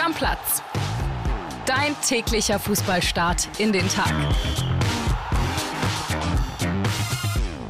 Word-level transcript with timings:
Stammplatz. 0.00 0.62
Dein 1.66 1.94
täglicher 2.00 2.58
Fußballstart 2.58 3.60
in 3.60 3.70
den 3.70 3.86
Tag. 3.86 4.14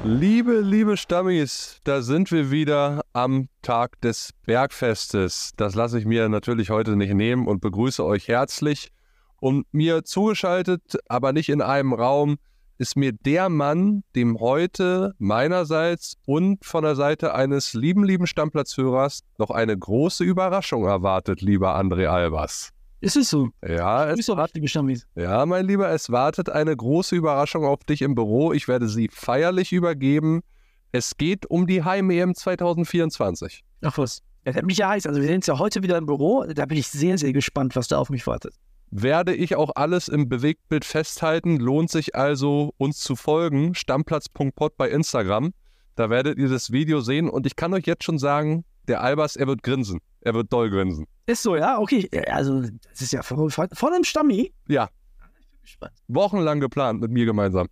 Liebe, 0.05 0.61
liebe 0.61 0.97
Stammis, 0.97 1.81
da 1.83 2.03
sind 2.03 2.31
wir 2.31 2.53
wieder 2.53 3.03
am 3.13 3.49
Tag 3.63 4.01
des 4.03 4.31
Bergfestes. 4.47 5.51
Das 5.57 5.75
lasse 5.75 5.99
ich 5.99 6.05
mir 6.05 6.29
natürlich 6.29 6.71
heute 6.71 6.95
nicht 6.95 7.15
nehmen 7.15 7.49
und 7.49 7.61
begrüße 7.61 8.05
euch 8.05 8.29
herzlich. 8.29 8.93
Und 9.41 9.67
mir 9.75 10.05
zugeschaltet, 10.05 11.01
aber 11.09 11.33
nicht 11.33 11.49
in 11.49 11.61
einem 11.61 11.93
Raum, 11.93 12.37
ist 12.81 12.97
mir 12.97 13.13
der 13.13 13.51
Mann, 13.51 14.05
dem 14.17 14.41
heute 14.41 15.15
meinerseits 15.19 16.17
und 16.25 16.65
von 16.65 16.83
der 16.83 16.97
Seite 16.97 17.35
eines 17.35 17.75
lieben, 17.75 18.05
lieben 18.05 18.27
Stammplatzhörers 18.27 19.21
noch 19.37 19.51
eine 19.51 19.77
große 19.77 20.25
Überraschung 20.25 20.87
erwartet, 20.87 21.43
lieber 21.43 21.79
André 21.79 22.07
Albers. 22.07 22.71
Ist 23.03 23.17
es 23.17 23.29
so? 23.29 23.51
Ja, 23.63 24.09
es, 24.09 24.25
Stammis? 24.65 25.07
ja, 25.15 25.45
mein 25.45 25.67
Lieber, 25.67 25.91
es 25.91 26.11
wartet 26.11 26.49
eine 26.49 26.75
große 26.75 27.17
Überraschung 27.17 27.67
auf 27.67 27.85
dich 27.85 28.01
im 28.01 28.15
Büro. 28.15 28.55
Ich 28.55 28.67
werde 28.67 28.89
sie 28.89 29.11
feierlich 29.13 29.73
übergeben. 29.73 30.41
Es 30.91 31.19
geht 31.19 31.45
um 31.45 31.67
die 31.67 31.85
Heim-EM 31.85 32.35
2024. 32.35 33.63
Ach 33.83 33.99
was. 33.99 34.23
Das 34.45 34.57
hat 34.57 34.65
mich 34.65 34.79
ja 34.79 34.89
heiß. 34.89 35.07
Also 35.07 35.21
wir 35.21 35.29
sind 35.29 35.47
ja 35.47 35.59
heute 35.59 35.83
wieder 35.83 35.99
im 35.99 36.07
Büro. 36.07 36.45
Da 36.45 36.65
bin 36.65 36.79
ich 36.79 36.89
sehr, 36.89 37.19
sehr 37.19 37.35
gespannt, 37.35 37.77
was 37.77 37.89
da 37.89 37.99
auf 37.99 38.09
mich 38.09 38.27
wartet. 38.27 38.55
Werde 38.91 39.35
ich 39.35 39.57
auch 39.57 39.71
alles 39.75 40.09
im 40.09 40.29
Bewegtbild 40.29 40.85
festhalten. 40.85 41.59
Lohnt 41.59 41.91
sich 41.91 42.15
also, 42.17 42.75
uns 42.77 42.99
zu 43.01 43.17
folgen. 43.17 43.75
Stammplatz.pod 43.75 44.77
bei 44.77 44.91
Instagram. 44.91 45.53
Da 45.95 46.11
werdet 46.11 46.39
ihr 46.39 46.49
das 46.49 46.73
Video 46.73 47.01
sehen. 47.01 47.29
Und 47.29 47.47
ich 47.47 47.57
kann 47.57 47.73
euch 47.73 47.87
jetzt 47.87 48.05
schon 48.05 48.19
sagen, 48.19 48.65
der 48.89 49.01
Albers, 49.03 49.37
er 49.37 49.47
wird 49.47 49.63
grinsen. 49.63 50.01
Er 50.23 50.35
wird 50.35 50.53
doll 50.53 50.71
grinsen. 50.71 51.07
Ist 51.27 51.43
so, 51.43 51.57
ja? 51.57 51.79
Okay. 51.79 52.09
Also, 52.29 52.63
das 52.63 53.01
ist 53.01 53.13
ja 53.13 53.23
von, 53.23 53.51
von, 53.51 53.93
einem 53.93 54.05
Stammi. 54.05 54.53
Ja, 54.69 54.89
Ich 55.39 55.49
bin 55.49 55.63
gespannt. 55.63 55.93
wochenlang 56.09 56.61
geplant 56.61 57.01
mit 57.01 57.11
mir 57.11 57.27
gemeinsam. 57.27 57.69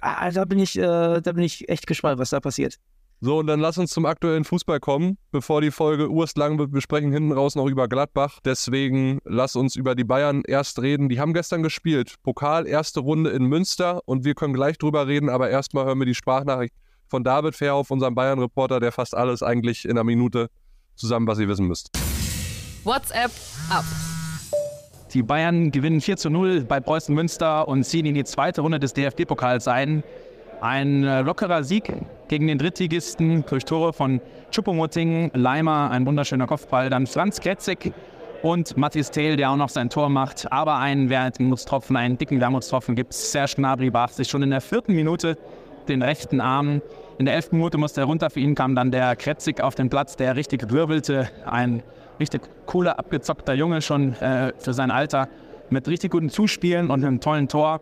Ah, 0.00 0.30
da 0.30 0.44
bin 0.44 0.58
ich, 0.58 0.78
äh, 0.78 1.20
da 1.20 1.32
bin 1.32 1.42
ich 1.42 1.68
echt 1.68 1.86
gespannt, 1.86 2.18
was 2.18 2.30
da 2.30 2.40
passiert. 2.40 2.78
So, 3.20 3.38
und 3.38 3.48
dann 3.48 3.58
lass 3.58 3.78
uns 3.78 3.90
zum 3.90 4.06
aktuellen 4.06 4.44
Fußball 4.44 4.78
kommen, 4.78 5.18
bevor 5.32 5.60
die 5.60 5.72
Folge 5.72 6.08
urstlang 6.08 6.58
wird. 6.58 6.72
Wir 6.72 6.80
sprechen 6.80 7.12
hinten 7.12 7.32
raus 7.32 7.56
noch 7.56 7.66
über 7.66 7.88
Gladbach. 7.88 8.38
Deswegen 8.44 9.18
lass 9.24 9.56
uns 9.56 9.74
über 9.74 9.96
die 9.96 10.04
Bayern 10.04 10.42
erst 10.46 10.80
reden. 10.80 11.08
Die 11.08 11.18
haben 11.18 11.34
gestern 11.34 11.64
gespielt. 11.64 12.14
Pokal, 12.22 12.68
erste 12.68 13.00
Runde 13.00 13.30
in 13.30 13.46
Münster 13.46 14.02
und 14.04 14.24
wir 14.24 14.34
können 14.34 14.54
gleich 14.54 14.78
drüber 14.78 15.08
reden, 15.08 15.30
aber 15.30 15.50
erstmal 15.50 15.86
hören 15.86 15.98
wir 15.98 16.06
die 16.06 16.14
Sprachnachricht 16.14 16.74
von 17.08 17.24
David 17.24 17.56
Fairhoff, 17.56 17.90
unserem 17.90 18.14
Bayern-Reporter, 18.14 18.80
der 18.80 18.92
fasst 18.92 19.16
alles 19.16 19.42
eigentlich 19.42 19.84
in 19.84 19.92
einer 19.92 20.04
Minute 20.04 20.48
zusammen, 20.94 21.26
was 21.26 21.38
ihr 21.38 21.48
wissen 21.48 21.66
müsst. 21.66 21.90
WhatsApp 22.84 23.32
ab. 23.70 23.84
Die 25.12 25.22
Bayern 25.22 25.70
gewinnen 25.70 26.00
4 26.02 26.18
zu 26.18 26.30
0 26.30 26.64
bei 26.64 26.80
Preußen 26.80 27.14
Münster 27.14 27.66
und 27.66 27.84
ziehen 27.84 28.04
in 28.04 28.14
die 28.14 28.24
zweite 28.24 28.60
Runde 28.60 28.78
des 28.78 28.92
DFB-Pokals 28.92 29.66
ein. 29.66 30.04
Ein 30.60 31.04
äh, 31.04 31.20
lockerer 31.20 31.62
Sieg 31.62 31.92
gegen 32.26 32.48
den 32.48 32.58
Drittligisten 32.58 33.44
durch 33.48 33.64
Tore 33.64 33.92
von 33.92 34.20
Choupo-Moting, 34.50 35.30
Leimer, 35.34 35.90
ein 35.90 36.04
wunderschöner 36.04 36.48
Kopfball, 36.48 36.90
dann 36.90 37.06
Franz 37.06 37.40
Kretzig 37.40 37.92
und 38.42 38.76
Mathis 38.76 39.10
Thiel, 39.10 39.36
der 39.36 39.50
auch 39.50 39.56
noch 39.56 39.68
sein 39.68 39.88
Tor 39.88 40.08
macht. 40.08 40.50
Aber 40.50 40.78
einen 40.78 41.10
Wermutstropfen, 41.10 41.96
einen 41.96 42.18
dicken 42.18 42.40
Wermutstropfen 42.40 42.96
gibt 42.96 43.12
es. 43.12 43.30
Serge 43.30 43.54
Gnabry 43.56 43.90
brach 43.90 44.10
sich 44.10 44.28
schon 44.28 44.42
in 44.42 44.50
der 44.50 44.60
vierten 44.60 44.94
Minute 44.94 45.38
den 45.88 46.02
rechten 46.02 46.40
Arm. 46.40 46.82
In 47.18 47.26
der 47.26 47.34
elften 47.34 47.56
Minute 47.56 47.78
musste 47.78 48.00
er 48.00 48.06
runter. 48.06 48.28
Für 48.28 48.40
ihn 48.40 48.56
kam 48.56 48.74
dann 48.74 48.90
der 48.90 49.14
Kretzig 49.14 49.60
auf 49.60 49.76
den 49.76 49.88
Platz, 49.90 50.16
der 50.16 50.34
richtig 50.34 50.70
wirbelte. 50.70 51.28
Ein 51.46 51.84
richtig 52.18 52.42
cooler, 52.66 52.98
abgezockter 52.98 53.54
Junge 53.54 53.80
schon 53.80 54.14
äh, 54.14 54.52
für 54.58 54.74
sein 54.74 54.90
Alter. 54.90 55.28
Mit 55.70 55.86
richtig 55.86 56.10
guten 56.10 56.30
Zuspielen 56.30 56.90
und 56.90 57.04
einem 57.04 57.20
tollen 57.20 57.48
Tor. 57.48 57.80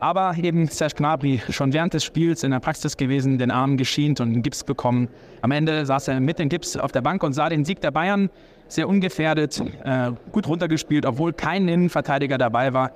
Aber 0.00 0.34
eben 0.42 0.66
Serge 0.66 0.94
Gnabry 0.96 1.42
schon 1.50 1.74
während 1.74 1.92
des 1.92 2.04
Spiels 2.04 2.42
in 2.42 2.50
der 2.52 2.60
Praxis 2.60 2.96
gewesen, 2.96 3.38
den 3.38 3.50
Arm 3.50 3.76
geschient 3.76 4.20
und 4.20 4.32
einen 4.32 4.42
Gips 4.42 4.64
bekommen. 4.64 5.08
Am 5.42 5.50
Ende 5.50 5.84
saß 5.84 6.08
er 6.08 6.20
mit 6.20 6.38
dem 6.38 6.48
Gips 6.48 6.76
auf 6.76 6.90
der 6.90 7.02
Bank 7.02 7.22
und 7.22 7.34
sah 7.34 7.50
den 7.50 7.66
Sieg 7.66 7.82
der 7.82 7.90
Bayern 7.90 8.30
sehr 8.66 8.88
ungefährdet, 8.88 9.62
äh, 9.84 10.12
gut 10.32 10.48
runtergespielt, 10.48 11.04
obwohl 11.04 11.34
kein 11.34 11.68
Innenverteidiger 11.68 12.38
dabei 12.38 12.72
war. 12.72 12.92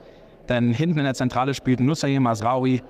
Denn 0.49 0.73
hinten 0.73 0.99
in 0.99 1.05
der 1.05 1.15
Zentrale 1.15 1.53
spielten 1.53 1.84
Nusayr 1.84 2.21
Masraoui 2.21 2.83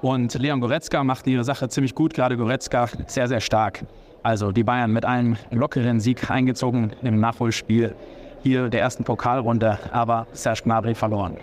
und 0.00 0.34
Leon 0.34 0.60
Goretzka 0.60 1.04
machten 1.04 1.30
ihre 1.30 1.44
Sache 1.44 1.68
ziemlich 1.68 1.94
gut, 1.94 2.14
gerade 2.14 2.36
Goretzka 2.36 2.88
sehr, 3.06 3.28
sehr 3.28 3.40
stark. 3.40 3.84
Also 4.24 4.50
die 4.50 4.64
Bayern 4.64 4.92
mit 4.92 5.04
einem 5.04 5.36
lockeren 5.50 6.00
Sieg 6.00 6.30
eingezogen 6.30 6.92
im 7.02 7.20
Nachholspiel 7.20 7.94
hier 8.42 8.68
der 8.68 8.80
ersten 8.80 9.04
Pokalrunde, 9.04 9.78
aber 9.92 10.26
Serge 10.32 10.62
Gnabry 10.64 10.96
verloren. 10.96 11.36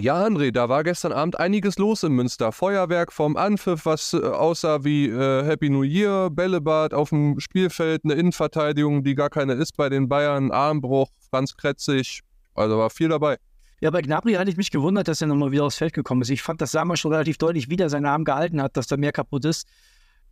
Ja, 0.00 0.24
André, 0.24 0.52
da 0.52 0.68
war 0.68 0.84
gestern 0.84 1.10
Abend 1.10 1.40
einiges 1.40 1.76
los 1.76 2.04
in 2.04 2.12
Münster. 2.12 2.52
Feuerwerk 2.52 3.12
vom 3.12 3.36
Anpfiff, 3.36 3.84
was 3.84 4.12
äh, 4.12 4.18
aussah 4.18 4.84
wie 4.84 5.06
äh, 5.08 5.44
Happy 5.44 5.68
New 5.70 5.82
Year, 5.82 6.30
Bällebad 6.30 6.94
auf 6.94 7.08
dem 7.08 7.40
Spielfeld, 7.40 8.04
eine 8.04 8.14
Innenverteidigung, 8.14 9.02
die 9.02 9.16
gar 9.16 9.28
keine 9.28 9.54
ist 9.54 9.76
bei 9.76 9.88
den 9.88 10.08
Bayern, 10.08 10.52
Armbruch, 10.52 11.08
Franz 11.28 11.56
Kretzig, 11.56 12.20
also 12.54 12.78
war 12.78 12.90
viel 12.90 13.08
dabei. 13.08 13.38
Ja, 13.80 13.90
bei 13.90 14.00
Gnabry 14.00 14.34
hatte 14.34 14.52
ich 14.52 14.56
mich 14.56 14.70
gewundert, 14.70 15.08
dass 15.08 15.20
er 15.20 15.26
nochmal 15.26 15.50
wieder 15.50 15.64
aufs 15.64 15.78
Feld 15.78 15.94
gekommen 15.94 16.22
ist. 16.22 16.30
Ich 16.30 16.42
fand, 16.42 16.60
dass 16.60 16.70
Sammer 16.70 16.96
schon 16.96 17.12
relativ 17.12 17.36
deutlich 17.38 17.68
wieder 17.68 17.90
seinen 17.90 18.06
Arm 18.06 18.24
gehalten 18.24 18.62
hat, 18.62 18.76
dass 18.76 18.86
da 18.86 18.96
mehr 18.96 19.12
kaputt 19.12 19.46
ist. 19.46 19.66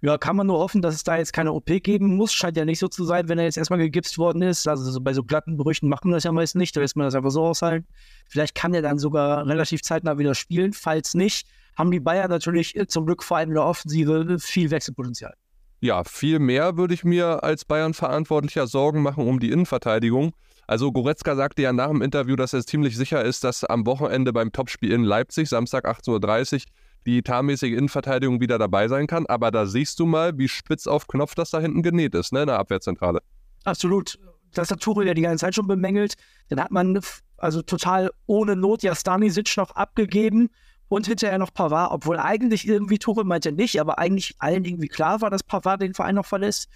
Ja, 0.02 0.18
kann 0.18 0.36
man 0.36 0.46
nur 0.46 0.58
hoffen, 0.58 0.82
dass 0.82 0.94
es 0.94 1.04
da 1.04 1.16
jetzt 1.16 1.32
keine 1.32 1.52
OP 1.52 1.66
geben 1.66 2.16
muss. 2.16 2.32
Scheint 2.32 2.56
ja 2.56 2.64
nicht 2.64 2.78
so 2.78 2.88
zu 2.88 3.04
sein, 3.04 3.28
wenn 3.28 3.38
er 3.38 3.44
jetzt 3.44 3.56
erstmal 3.56 3.78
gegipst 3.78 4.18
worden 4.18 4.42
ist. 4.42 4.68
Also 4.68 4.90
so 4.90 5.00
bei 5.00 5.14
so 5.14 5.24
glatten 5.24 5.56
Brüchen 5.56 5.88
macht 5.88 6.04
man 6.04 6.12
das 6.12 6.24
ja 6.24 6.32
meist 6.32 6.54
nicht. 6.54 6.76
Da 6.76 6.80
lässt 6.80 6.96
man 6.96 7.06
das 7.06 7.14
einfach 7.14 7.30
so 7.30 7.44
aushalten. 7.44 7.86
Vielleicht 8.28 8.54
kann 8.54 8.74
er 8.74 8.82
dann 8.82 8.98
sogar 8.98 9.46
relativ 9.46 9.82
zeitnah 9.82 10.18
wieder 10.18 10.34
spielen. 10.34 10.74
Falls 10.74 11.14
nicht, 11.14 11.46
haben 11.76 11.90
die 11.90 12.00
Bayern 12.00 12.30
natürlich 12.30 12.78
zum 12.88 13.06
Glück 13.06 13.22
vor 13.22 13.38
allem 13.38 13.50
in 13.50 13.54
der 13.54 13.64
Offensive 13.64 14.38
viel 14.38 14.70
Wechselpotenzial. 14.70 15.34
Ja, 15.80 16.04
viel 16.04 16.38
mehr 16.38 16.76
würde 16.76 16.94
ich 16.94 17.04
mir 17.04 17.42
als 17.44 17.64
Bayern-Verantwortlicher 17.64 18.66
Sorgen 18.66 19.02
machen 19.02 19.26
um 19.26 19.40
die 19.40 19.50
Innenverteidigung. 19.50 20.34
Also 20.66 20.90
Goretzka 20.90 21.36
sagte 21.36 21.62
ja 21.62 21.72
nach 21.72 21.88
dem 21.88 22.02
Interview, 22.02 22.34
dass 22.34 22.52
er 22.52 22.64
ziemlich 22.64 22.96
sicher 22.96 23.24
ist, 23.24 23.44
dass 23.44 23.62
am 23.62 23.86
Wochenende 23.86 24.32
beim 24.32 24.52
Topspiel 24.52 24.92
in 24.92 25.04
Leipzig, 25.04 25.48
Samstag 25.48 25.86
18.30 25.86 26.54
Uhr, 26.54 26.60
die 27.06 27.19
etatmäßige 27.19 27.72
Innenverteidigung 27.72 28.41
wieder 28.41 28.59
dabei 28.59 28.89
sein 28.89 29.06
kann. 29.06 29.27
Aber 29.27 29.50
da 29.50 29.67
siehst 29.67 29.99
du 30.00 30.06
mal, 30.06 30.37
wie 30.37 30.49
spitz 30.49 30.87
auf 30.87 31.06
Knopf 31.06 31.34
das 31.34 31.50
da 31.50 31.61
hinten 31.61 31.83
genäht 31.83 32.15
ist, 32.15 32.33
ne, 32.33 32.41
in 32.43 32.47
der 32.49 32.59
Abwehrzentrale. 32.59 33.21
Absolut. 33.65 34.19
Das 34.53 34.71
hat 34.71 34.81
Tuchel 34.81 35.06
ja 35.06 35.15
die 35.15 35.22
ganze 35.22 35.47
Zeit 35.47 35.55
schon 35.55 35.67
bemängelt. 35.67 36.15
Dann 36.49 36.61
hat 36.61 36.71
man 36.71 37.00
also 37.37 37.62
total 37.62 38.11
ohne 38.27 38.56
Not 38.56 38.83
ja 38.83 38.94
Stanisic 38.94 39.56
noch 39.56 39.71
abgegeben 39.72 40.49
und 40.89 41.06
hinterher 41.06 41.39
noch 41.39 41.53
Pavard, 41.53 41.93
obwohl 41.93 42.19
eigentlich 42.19 42.67
irgendwie 42.67 42.99
Tuchel 42.99 43.25
meinte 43.25 43.53
nicht, 43.53 43.81
aber 43.81 43.99
eigentlich 43.99 44.37
allen 44.38 44.65
irgendwie 44.65 44.88
klar 44.88 45.21
war, 45.21 45.31
dass 45.31 45.43
Pavard 45.43 45.83
den 45.83 45.94
Verein 45.94 46.15
noch 46.15 46.27
verlässt. 46.27 46.69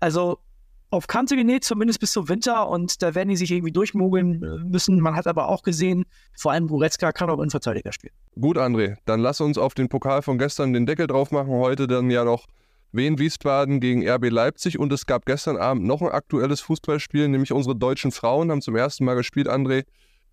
Also 0.00 0.38
auf 0.90 1.06
Kante 1.06 1.36
genäht, 1.36 1.64
zumindest 1.64 2.00
bis 2.00 2.12
zum 2.12 2.28
Winter 2.28 2.68
und 2.68 3.02
da 3.02 3.14
werden 3.14 3.28
die 3.28 3.36
sich 3.36 3.50
irgendwie 3.50 3.72
durchmogeln 3.72 4.40
müssen. 4.68 5.00
Man 5.00 5.14
hat 5.14 5.26
aber 5.26 5.48
auch 5.48 5.62
gesehen, 5.62 6.04
vor 6.36 6.52
allem 6.52 6.66
Goretzka 6.66 7.12
kann 7.12 7.30
auch 7.30 7.38
Innenverteidiger 7.38 7.92
spielen. 7.92 8.12
Gut, 8.38 8.58
André, 8.58 8.96
dann 9.04 9.20
lass 9.20 9.40
uns 9.40 9.56
auf 9.56 9.74
den 9.74 9.88
Pokal 9.88 10.22
von 10.22 10.38
gestern 10.38 10.72
den 10.72 10.86
Deckel 10.86 11.06
drauf 11.06 11.30
machen. 11.30 11.50
Heute 11.50 11.86
dann 11.86 12.10
ja 12.10 12.24
noch 12.24 12.46
Wien 12.92 13.18
Wiesbaden 13.18 13.78
gegen 13.78 14.08
RB 14.08 14.30
Leipzig 14.30 14.78
und 14.78 14.92
es 14.92 15.06
gab 15.06 15.26
gestern 15.26 15.56
Abend 15.56 15.84
noch 15.84 16.02
ein 16.02 16.08
aktuelles 16.08 16.60
Fußballspiel, 16.60 17.28
nämlich 17.28 17.52
unsere 17.52 17.76
deutschen 17.76 18.10
Frauen 18.10 18.50
haben 18.50 18.62
zum 18.62 18.74
ersten 18.74 19.04
Mal 19.04 19.14
gespielt, 19.14 19.48
André. 19.48 19.84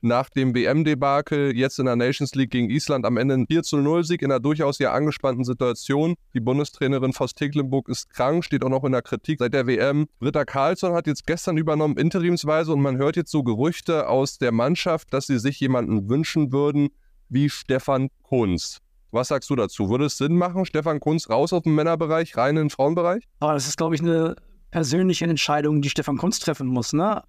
Nach 0.02 0.30
dem 0.30 0.53
WM-Debakel, 0.53 1.56
jetzt 1.56 1.80
in 1.80 1.85
der 1.88 1.96
Nations 1.96 2.35
League 2.35 2.52
gegen 2.52 2.69
Island, 2.69 3.06
am 3.06 3.18
Ende 3.18 3.34
ein 3.34 3.47
4 3.47 3.63
zu 3.63 3.78
0 3.78 4.03
Sieg 4.03 4.22
in 4.22 4.31
einer 4.31 4.40
durchaus 4.40 4.78
ja 4.78 4.94
angespannten 4.94 5.44
Situation. 5.44 6.16
Die 6.35 6.40
Bundestrainerin 6.40 7.13
Vos 7.13 7.34
Tecklenburg 7.34 7.90
ist 7.90 8.09
krank, 8.12 8.46
steht 8.46 8.63
auch 8.63 8.69
noch 8.69 8.84
in 8.84 8.91
der 8.91 9.02
Kritik 9.02 9.40
seit 9.40 9.53
der 9.53 9.66
WM. 9.66 10.08
Britta 10.19 10.46
Karlsson 10.46 10.94
hat 10.94 11.08
jetzt 11.08 11.25
gestern 11.25 11.58
übernommen, 11.58 11.97
interimsweise, 11.97 12.72
und 12.73 12.82
man 12.82 12.97
hört 12.97 13.16
jetzt 13.16 13.32
so 13.32 13.41
Gerüchte 13.44 14.08
aus 14.08 14.38
der 14.38 14.52
Mannschaft, 14.52 15.14
dass 15.14 15.26
sie 15.26 15.40
sich 15.40 15.59
jemanden 15.59 16.08
wünschen 16.09 16.52
würden, 16.52 16.90
wie 17.29 17.50
Stefan 17.50 18.09
Kunz. 18.22 18.79
Was 19.11 19.29
sagst 19.29 19.50
du 19.50 19.55
dazu? 19.55 19.90
Würde 19.90 20.05
es 20.05 20.17
Sinn 20.17 20.35
machen, 20.35 20.66
Stefan 20.66 21.00
Kunz 21.00 21.29
raus 21.29 21.53
aus 21.53 21.64
dem 21.64 21.73
Männerbereich, 21.73 22.38
rein 22.38 22.58
in 22.58 22.66
den 22.66 22.70
Frauenbereich? 22.70 23.23
Aber 23.40 23.53
das 23.53 23.67
ist, 23.67 23.78
glaube 23.78 23.96
ich, 23.96 24.02
eine 24.02 24.35
persönliche 24.70 25.26
Entscheidung, 25.26 25.82
die 25.82 25.90
Stefan 25.90 26.17
Kunz 26.17 26.40
treffen 26.40 26.67
muss. 26.67 26.93
Ne? 26.93 27.23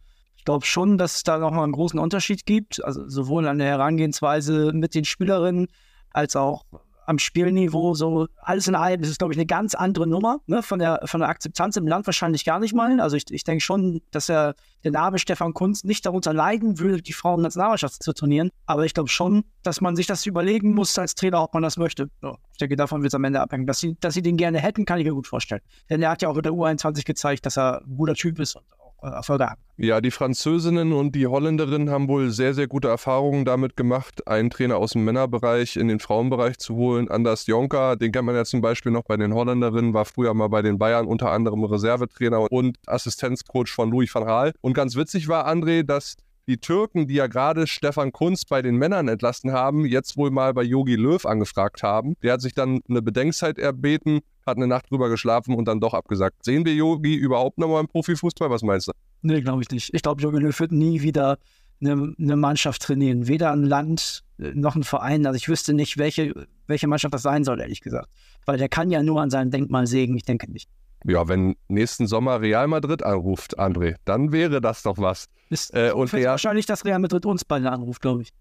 Ich 0.48 0.50
glaube 0.50 0.64
schon, 0.64 0.96
dass 0.96 1.16
es 1.16 1.22
da 1.24 1.36
nochmal 1.36 1.64
einen 1.64 1.74
großen 1.74 1.98
Unterschied 2.00 2.46
gibt. 2.46 2.82
Also 2.82 3.06
sowohl 3.06 3.46
an 3.46 3.58
der 3.58 3.66
Herangehensweise 3.66 4.72
mit 4.72 4.94
den 4.94 5.04
Spielerinnen 5.04 5.66
als 6.10 6.36
auch 6.36 6.64
am 7.04 7.18
Spielniveau. 7.18 7.92
So 7.92 8.28
alles 8.40 8.66
in 8.66 8.74
allem 8.74 9.02
ist 9.02 9.10
es, 9.10 9.18
glaube 9.18 9.34
ich, 9.34 9.38
eine 9.38 9.44
ganz 9.44 9.74
andere 9.74 10.06
Nummer. 10.06 10.40
Ne? 10.46 10.62
Von, 10.62 10.78
der, 10.78 11.02
von 11.04 11.20
der 11.20 11.28
Akzeptanz 11.28 11.76
im 11.76 11.86
Land 11.86 12.06
wahrscheinlich 12.06 12.46
gar 12.46 12.60
nicht 12.60 12.72
mal. 12.72 12.98
Also 12.98 13.16
ich, 13.16 13.24
ich 13.30 13.44
denke 13.44 13.62
schon, 13.62 14.00
dass 14.10 14.30
er 14.30 14.54
der 14.84 14.92
Name 14.92 15.18
Stefan 15.18 15.52
Kunz 15.52 15.84
nicht 15.84 16.06
darunter 16.06 16.32
leiden 16.32 16.78
würde, 16.78 17.02
die 17.02 17.12
Frauen-Nationalmannschaft 17.12 18.02
zu 18.02 18.14
trainieren. 18.14 18.50
Aber 18.64 18.86
ich 18.86 18.94
glaube 18.94 19.10
schon, 19.10 19.44
dass 19.62 19.82
man 19.82 19.96
sich 19.96 20.06
das 20.06 20.24
überlegen 20.24 20.72
muss 20.72 20.98
als 20.98 21.14
Trainer, 21.14 21.42
ob 21.42 21.52
man 21.52 21.62
das 21.62 21.76
möchte. 21.76 22.08
Ja, 22.22 22.38
ich 22.52 22.56
denke, 22.56 22.76
davon 22.76 23.02
wird 23.02 23.10
es 23.10 23.14
am 23.14 23.24
Ende 23.24 23.42
abhängen. 23.42 23.66
Dass 23.66 23.80
sie, 23.80 23.98
dass 24.00 24.14
sie 24.14 24.22
den 24.22 24.38
gerne 24.38 24.60
hätten, 24.60 24.86
kann 24.86 24.98
ich 24.98 25.04
mir 25.04 25.12
gut 25.12 25.26
vorstellen. 25.26 25.60
Denn 25.90 26.00
er 26.00 26.08
hat 26.08 26.22
ja 26.22 26.30
auch 26.30 26.36
mit 26.36 26.46
der 26.46 26.52
U21 26.52 27.04
gezeigt, 27.04 27.44
dass 27.44 27.58
er 27.58 27.82
ein 27.82 27.96
guter 27.96 28.14
Typ 28.14 28.38
ist 28.38 28.56
und 28.56 28.64
Erfolge 29.02 29.46
haben. 29.46 29.60
Ja, 29.76 30.00
die 30.00 30.10
Französinnen 30.10 30.92
und 30.92 31.14
die 31.14 31.26
Holländerinnen 31.26 31.90
haben 31.90 32.08
wohl 32.08 32.30
sehr, 32.30 32.54
sehr 32.54 32.66
gute 32.66 32.88
Erfahrungen 32.88 33.44
damit 33.44 33.76
gemacht, 33.76 34.26
einen 34.26 34.50
Trainer 34.50 34.76
aus 34.76 34.92
dem 34.92 35.04
Männerbereich 35.04 35.76
in 35.76 35.88
den 35.88 36.00
Frauenbereich 36.00 36.58
zu 36.58 36.74
holen. 36.74 37.08
Anders 37.08 37.46
Jonker, 37.46 37.96
den 37.96 38.10
kennt 38.10 38.26
man 38.26 38.34
ja 38.34 38.44
zum 38.44 38.60
Beispiel 38.60 38.90
noch 38.90 39.04
bei 39.04 39.16
den 39.16 39.34
Holländerinnen, 39.34 39.94
war 39.94 40.04
früher 40.04 40.34
mal 40.34 40.48
bei 40.48 40.62
den 40.62 40.78
Bayern 40.78 41.06
unter 41.06 41.30
anderem 41.30 41.64
Reservetrainer 41.64 42.50
und 42.50 42.76
Assistenzcoach 42.86 43.68
von 43.68 43.90
Louis 43.90 44.12
van 44.12 44.24
Gaal. 44.24 44.52
Und 44.60 44.74
ganz 44.74 44.96
witzig 44.96 45.28
war, 45.28 45.46
André, 45.46 45.84
dass 45.84 46.16
die 46.48 46.58
Türken, 46.58 47.06
die 47.06 47.14
ja 47.14 47.26
gerade 47.26 47.66
Stefan 47.66 48.10
Kunz 48.10 48.46
bei 48.46 48.62
den 48.62 48.76
Männern 48.76 49.06
entlassen 49.06 49.52
haben, 49.52 49.84
jetzt 49.84 50.16
wohl 50.16 50.30
mal 50.30 50.54
bei 50.54 50.62
Yogi 50.62 50.96
Löw 50.96 51.24
angefragt 51.26 51.82
haben. 51.82 52.16
Der 52.22 52.32
hat 52.32 52.40
sich 52.40 52.54
dann 52.54 52.80
eine 52.88 53.02
Bedenkzeit 53.02 53.58
erbeten, 53.58 54.20
hat 54.46 54.56
eine 54.56 54.66
Nacht 54.66 54.90
drüber 54.90 55.10
geschlafen 55.10 55.54
und 55.54 55.66
dann 55.66 55.78
doch 55.78 55.92
abgesagt. 55.92 56.44
Sehen 56.44 56.64
wir 56.64 56.74
Yogi 56.74 57.14
überhaupt 57.14 57.58
nochmal 57.58 57.82
im 57.82 57.88
Profifußball? 57.88 58.50
Was 58.50 58.62
meinst 58.62 58.88
du? 58.88 58.92
Nee, 59.20 59.42
glaube 59.42 59.62
ich 59.62 59.70
nicht. 59.70 59.92
Ich 59.92 60.02
glaube, 60.02 60.22
Jogi 60.22 60.38
Löw 60.38 60.58
wird 60.58 60.72
nie 60.72 61.02
wieder 61.02 61.38
eine, 61.80 62.14
eine, 62.18 62.36
Mannschaft 62.36 62.82
trainieren. 62.82 63.28
Weder 63.28 63.52
ein 63.52 63.64
Land 63.64 64.24
äh, 64.38 64.52
noch 64.54 64.74
ein 64.74 64.84
Verein. 64.84 65.26
Also 65.26 65.36
ich 65.36 65.48
wüsste 65.48 65.74
nicht, 65.74 65.98
welche, 65.98 66.46
welche 66.66 66.88
Mannschaft 66.88 67.12
das 67.12 67.22
sein 67.22 67.44
soll, 67.44 67.60
ehrlich 67.60 67.82
gesagt. 67.82 68.08
Weil 68.46 68.56
der 68.56 68.70
kann 68.70 68.90
ja 68.90 69.02
nur 69.02 69.20
an 69.20 69.30
seinem 69.30 69.50
Denkmal 69.50 69.86
sägen. 69.86 70.16
Ich 70.16 70.24
denke 70.24 70.50
nicht. 70.50 70.68
Ja, 71.04 71.28
wenn 71.28 71.56
nächsten 71.68 72.06
Sommer 72.06 72.40
Real 72.40 72.66
Madrid 72.66 73.02
anruft, 73.02 73.58
André, 73.58 73.96
dann 74.04 74.32
wäre 74.32 74.60
das 74.60 74.82
doch 74.82 74.98
was. 74.98 75.26
Ist 75.50 75.74
äh, 75.74 75.92
und 75.92 76.12
Real 76.12 76.32
wahrscheinlich, 76.32 76.66
dass 76.66 76.84
Real 76.84 76.98
Madrid 76.98 77.24
uns 77.24 77.44
beide 77.44 77.70
anruft, 77.70 78.02
glaube 78.02 78.22
ich. 78.22 78.32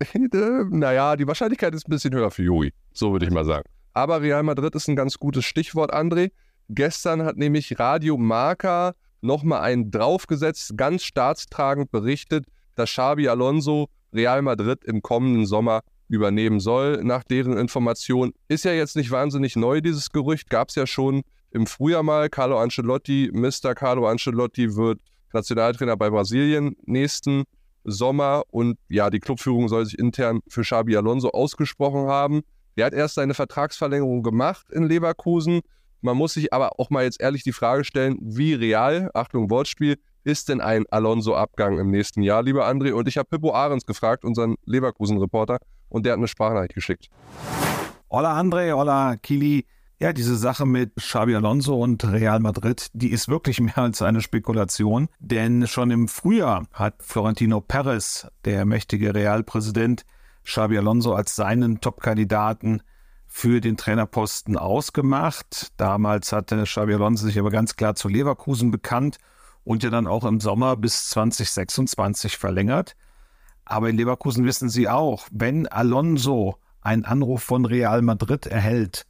naja, 0.70 1.16
die 1.16 1.26
Wahrscheinlichkeit 1.26 1.74
ist 1.74 1.86
ein 1.88 1.90
bisschen 1.90 2.14
höher 2.14 2.30
für 2.30 2.42
Joey, 2.42 2.72
so 2.92 3.12
würde 3.12 3.26
ich 3.26 3.32
mal 3.32 3.44
sagen. 3.44 3.68
Aber 3.92 4.22
Real 4.22 4.42
Madrid 4.42 4.74
ist 4.74 4.88
ein 4.88 4.96
ganz 4.96 5.18
gutes 5.18 5.44
Stichwort, 5.44 5.92
André. 5.92 6.30
Gestern 6.68 7.22
hat 7.22 7.36
nämlich 7.36 7.78
Radio 7.78 8.16
Marca 8.16 8.94
nochmal 9.20 9.62
einen 9.62 9.90
draufgesetzt, 9.90 10.76
ganz 10.76 11.02
staatstragend 11.02 11.90
berichtet, 11.90 12.46
dass 12.74 12.90
Xabi 12.90 13.28
Alonso 13.28 13.88
Real 14.12 14.42
Madrid 14.42 14.84
im 14.84 15.02
kommenden 15.02 15.46
Sommer 15.46 15.82
übernehmen 16.08 16.60
soll. 16.60 17.02
Nach 17.02 17.24
deren 17.24 17.56
Information 17.56 18.32
ist 18.48 18.64
ja 18.64 18.72
jetzt 18.72 18.96
nicht 18.96 19.10
wahnsinnig 19.10 19.56
neu, 19.56 19.80
dieses 19.80 20.10
Gerücht, 20.10 20.48
gab 20.48 20.68
es 20.68 20.74
ja 20.74 20.86
schon 20.86 21.22
im 21.50 21.66
Frühjahr 21.66 22.02
mal. 22.02 22.28
Carlo 22.28 22.58
Ancelotti, 22.58 23.30
Mr. 23.32 23.74
Carlo 23.74 24.06
Ancelotti 24.06 24.76
wird 24.76 25.00
Nationaltrainer 25.32 25.96
bei 25.96 26.10
Brasilien 26.10 26.76
nächsten 26.86 27.44
Sommer 27.84 28.42
und 28.50 28.78
ja, 28.88 29.10
die 29.10 29.20
Clubführung 29.20 29.68
soll 29.68 29.84
sich 29.84 29.98
intern 29.98 30.40
für 30.48 30.62
Xabi 30.62 30.96
Alonso 30.96 31.30
ausgesprochen 31.30 32.06
haben. 32.06 32.42
Der 32.76 32.86
hat 32.86 32.94
erst 32.94 33.14
seine 33.14 33.34
Vertragsverlängerung 33.34 34.22
gemacht 34.22 34.66
in 34.70 34.84
Leverkusen. 34.84 35.60
Man 36.00 36.16
muss 36.16 36.34
sich 36.34 36.52
aber 36.52 36.78
auch 36.78 36.90
mal 36.90 37.04
jetzt 37.04 37.20
ehrlich 37.20 37.42
die 37.42 37.52
Frage 37.52 37.84
stellen, 37.84 38.18
wie 38.20 38.54
real, 38.54 39.10
Achtung 39.14 39.50
Wortspiel, 39.50 39.96
ist 40.24 40.48
denn 40.48 40.60
ein 40.60 40.84
Alonso-Abgang 40.90 41.78
im 41.78 41.90
nächsten 41.90 42.22
Jahr, 42.22 42.42
lieber 42.42 42.68
André? 42.68 42.92
Und 42.92 43.08
ich 43.08 43.16
habe 43.16 43.28
Pippo 43.28 43.52
Ahrens 43.52 43.84
gefragt, 43.84 44.24
unseren 44.24 44.56
Leverkusen-Reporter, 44.66 45.58
und 45.88 46.04
der 46.04 46.12
hat 46.12 46.18
eine 46.18 46.28
Sprachnachricht 46.28 46.74
geschickt. 46.74 47.08
Hola 48.10 48.38
André, 48.38 48.72
hola 48.72 49.16
Kili. 49.16 49.66
Ja, 50.00 50.12
diese 50.12 50.36
Sache 50.36 50.64
mit 50.64 50.94
Xabi 50.94 51.34
Alonso 51.34 51.82
und 51.82 52.04
Real 52.04 52.38
Madrid, 52.38 52.88
die 52.92 53.10
ist 53.10 53.26
wirklich 53.26 53.60
mehr 53.60 53.78
als 53.78 54.00
eine 54.00 54.20
Spekulation, 54.20 55.08
denn 55.18 55.66
schon 55.66 55.90
im 55.90 56.06
Frühjahr 56.06 56.68
hat 56.72 57.02
Florentino 57.02 57.60
Perez, 57.60 58.28
der 58.44 58.64
mächtige 58.64 59.12
Realpräsident, 59.12 60.06
Xabi 60.44 60.78
Alonso 60.78 61.14
als 61.14 61.34
seinen 61.34 61.80
Top-Kandidaten 61.80 62.80
für 63.26 63.60
den 63.60 63.76
Trainerposten 63.76 64.56
ausgemacht. 64.56 65.72
Damals 65.78 66.30
hatte 66.30 66.62
Xabi 66.62 66.94
Alonso 66.94 67.26
sich 67.26 67.36
aber 67.36 67.50
ganz 67.50 67.74
klar 67.74 67.96
zu 67.96 68.06
Leverkusen 68.06 68.70
bekannt 68.70 69.18
und 69.64 69.82
ja 69.82 69.90
dann 69.90 70.06
auch 70.06 70.24
im 70.24 70.38
Sommer 70.38 70.76
bis 70.76 71.08
2026 71.08 72.36
verlängert. 72.36 72.94
Aber 73.64 73.90
in 73.90 73.96
Leverkusen 73.96 74.44
wissen 74.44 74.68
sie 74.68 74.88
auch, 74.88 75.26
wenn 75.32 75.66
Alonso 75.66 76.56
einen 76.82 77.04
Anruf 77.04 77.42
von 77.42 77.64
Real 77.64 78.00
Madrid 78.02 78.46
erhält, 78.46 79.04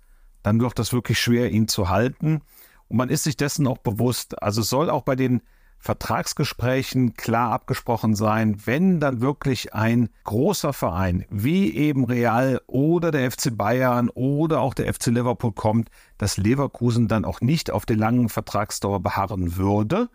dann 0.48 0.62
wird 0.62 0.78
das 0.78 0.94
wirklich 0.94 1.20
schwer, 1.20 1.50
ihn 1.50 1.68
zu 1.68 1.90
halten. 1.90 2.40
Und 2.88 2.96
man 2.96 3.10
ist 3.10 3.24
sich 3.24 3.36
dessen 3.36 3.66
auch 3.66 3.76
bewusst. 3.76 4.42
Also 4.42 4.62
es 4.62 4.70
soll 4.70 4.88
auch 4.88 5.02
bei 5.02 5.14
den 5.14 5.42
Vertragsgesprächen 5.78 7.12
klar 7.14 7.52
abgesprochen 7.52 8.14
sein, 8.14 8.56
wenn 8.64 8.98
dann 8.98 9.20
wirklich 9.20 9.74
ein 9.74 10.08
großer 10.24 10.72
Verein 10.72 11.26
wie 11.28 11.74
eben 11.74 12.04
Real 12.06 12.62
oder 12.66 13.10
der 13.10 13.30
FC 13.30 13.54
Bayern 13.56 14.08
oder 14.08 14.60
auch 14.60 14.72
der 14.72 14.92
FC 14.92 15.08
Liverpool 15.08 15.52
kommt, 15.52 15.90
dass 16.16 16.38
Leverkusen 16.38 17.08
dann 17.08 17.26
auch 17.26 17.42
nicht 17.42 17.70
auf 17.70 17.84
der 17.84 17.96
langen 17.96 18.30
Vertragsdauer 18.30 19.00
beharren 19.00 19.56
würde. 19.56 20.08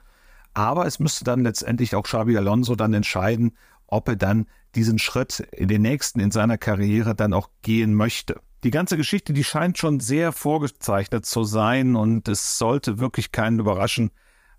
Aber 0.56 0.88
es 0.88 1.00
müsste 1.00 1.24
dann 1.24 1.44
letztendlich 1.44 1.94
auch 1.94 2.04
Xabi 2.04 2.36
Alonso 2.36 2.76
dann 2.76 2.94
entscheiden, 2.96 3.56
ob 3.86 4.10
er 4.10 4.16
dann 4.16 4.48
diesen 4.74 4.98
Schritt 4.98 5.42
in 5.52 5.68
den 5.68 5.84
nächsten 5.84 6.20
in 6.20 6.32
seiner 6.32 6.58
Karriere 6.58 7.14
dann 7.14 7.34
auch 7.34 7.50
gehen 7.62 7.94
möchte. 7.94 8.42
Die 8.64 8.72
ganze 8.72 8.96
Geschichte, 8.96 9.34
die 9.34 9.44
scheint 9.44 9.78
schon 9.78 10.00
sehr 10.00 10.32
vorgezeichnet 10.32 11.26
zu 11.26 11.44
sein 11.44 11.98
und 11.98 12.30
es 12.30 12.58
sollte 12.58 12.98
wirklich 12.98 13.34
keinen 13.34 13.60
überraschen, 13.60 14.12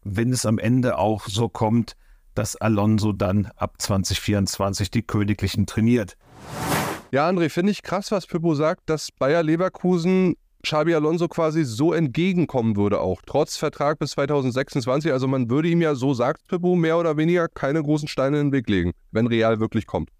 wenn 0.02 0.30
es 0.30 0.44
am 0.44 0.58
Ende 0.58 0.98
auch 0.98 1.26
so 1.26 1.48
kommt, 1.48 1.96
dass 2.34 2.54
Alonso 2.54 3.12
dann 3.12 3.46
ab 3.56 3.76
2024 3.78 4.90
die 4.90 5.00
Königlichen 5.00 5.64
trainiert. 5.64 6.18
Ja, 7.12 7.26
André, 7.26 7.48
finde 7.48 7.72
ich 7.72 7.82
krass, 7.82 8.10
was 8.10 8.26
Pippo 8.26 8.54
sagt, 8.54 8.90
dass 8.90 9.10
Bayer 9.10 9.42
Leverkusen 9.42 10.36
Xabi 10.62 10.94
Alonso 10.94 11.28
quasi 11.28 11.64
so 11.64 11.94
entgegenkommen 11.94 12.76
würde, 12.76 13.00
auch 13.00 13.22
trotz 13.24 13.56
Vertrag 13.56 13.98
bis 13.98 14.10
2026. 14.12 15.12
Also 15.12 15.28
man 15.28 15.48
würde 15.48 15.68
ihm 15.68 15.80
ja, 15.80 15.94
so 15.94 16.12
sagt 16.12 16.46
Pippo, 16.48 16.74
mehr 16.74 16.98
oder 16.98 17.16
weniger 17.16 17.48
keine 17.48 17.82
großen 17.82 18.08
Steine 18.08 18.38
in 18.40 18.48
den 18.48 18.52
Weg 18.52 18.68
legen, 18.68 18.92
wenn 19.12 19.26
Real 19.26 19.60
wirklich 19.60 19.86
kommt. 19.86 20.10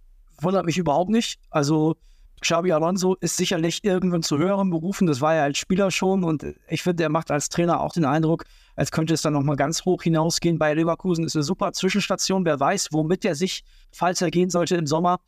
Wundert 0.40 0.64
mich 0.64 0.78
überhaupt 0.78 1.10
nicht. 1.10 1.38
Also 1.50 1.96
Xabi 2.40 2.72
Alonso 2.72 3.14
ist 3.20 3.36
sicherlich 3.36 3.84
irgendwann 3.84 4.22
zu 4.22 4.38
höheren 4.38 4.70
Berufen. 4.70 5.06
Das 5.06 5.20
war 5.20 5.34
er 5.34 5.44
als 5.44 5.58
Spieler 5.58 5.90
schon 5.90 6.24
und 6.24 6.44
ich 6.68 6.82
finde, 6.82 7.02
er 7.02 7.08
macht 7.08 7.30
als 7.30 7.48
Trainer 7.48 7.80
auch 7.80 7.92
den 7.92 8.04
Eindruck, 8.04 8.44
als 8.76 8.90
könnte 8.90 9.14
es 9.14 9.22
dann 9.22 9.32
nochmal 9.32 9.56
ganz 9.56 9.84
hoch 9.84 10.02
hinausgehen. 10.02 10.58
Bei 10.58 10.74
Leverkusen 10.74 11.24
ist 11.24 11.36
eine 11.36 11.42
super 11.42 11.72
Zwischenstation. 11.72 12.44
Wer 12.44 12.60
weiß, 12.60 12.88
womit 12.92 13.24
er 13.24 13.34
sich, 13.34 13.64
falls 13.92 14.20
er 14.20 14.30
gehen 14.30 14.50
sollte 14.50 14.76
im 14.76 14.86
Sommer, 14.86 15.20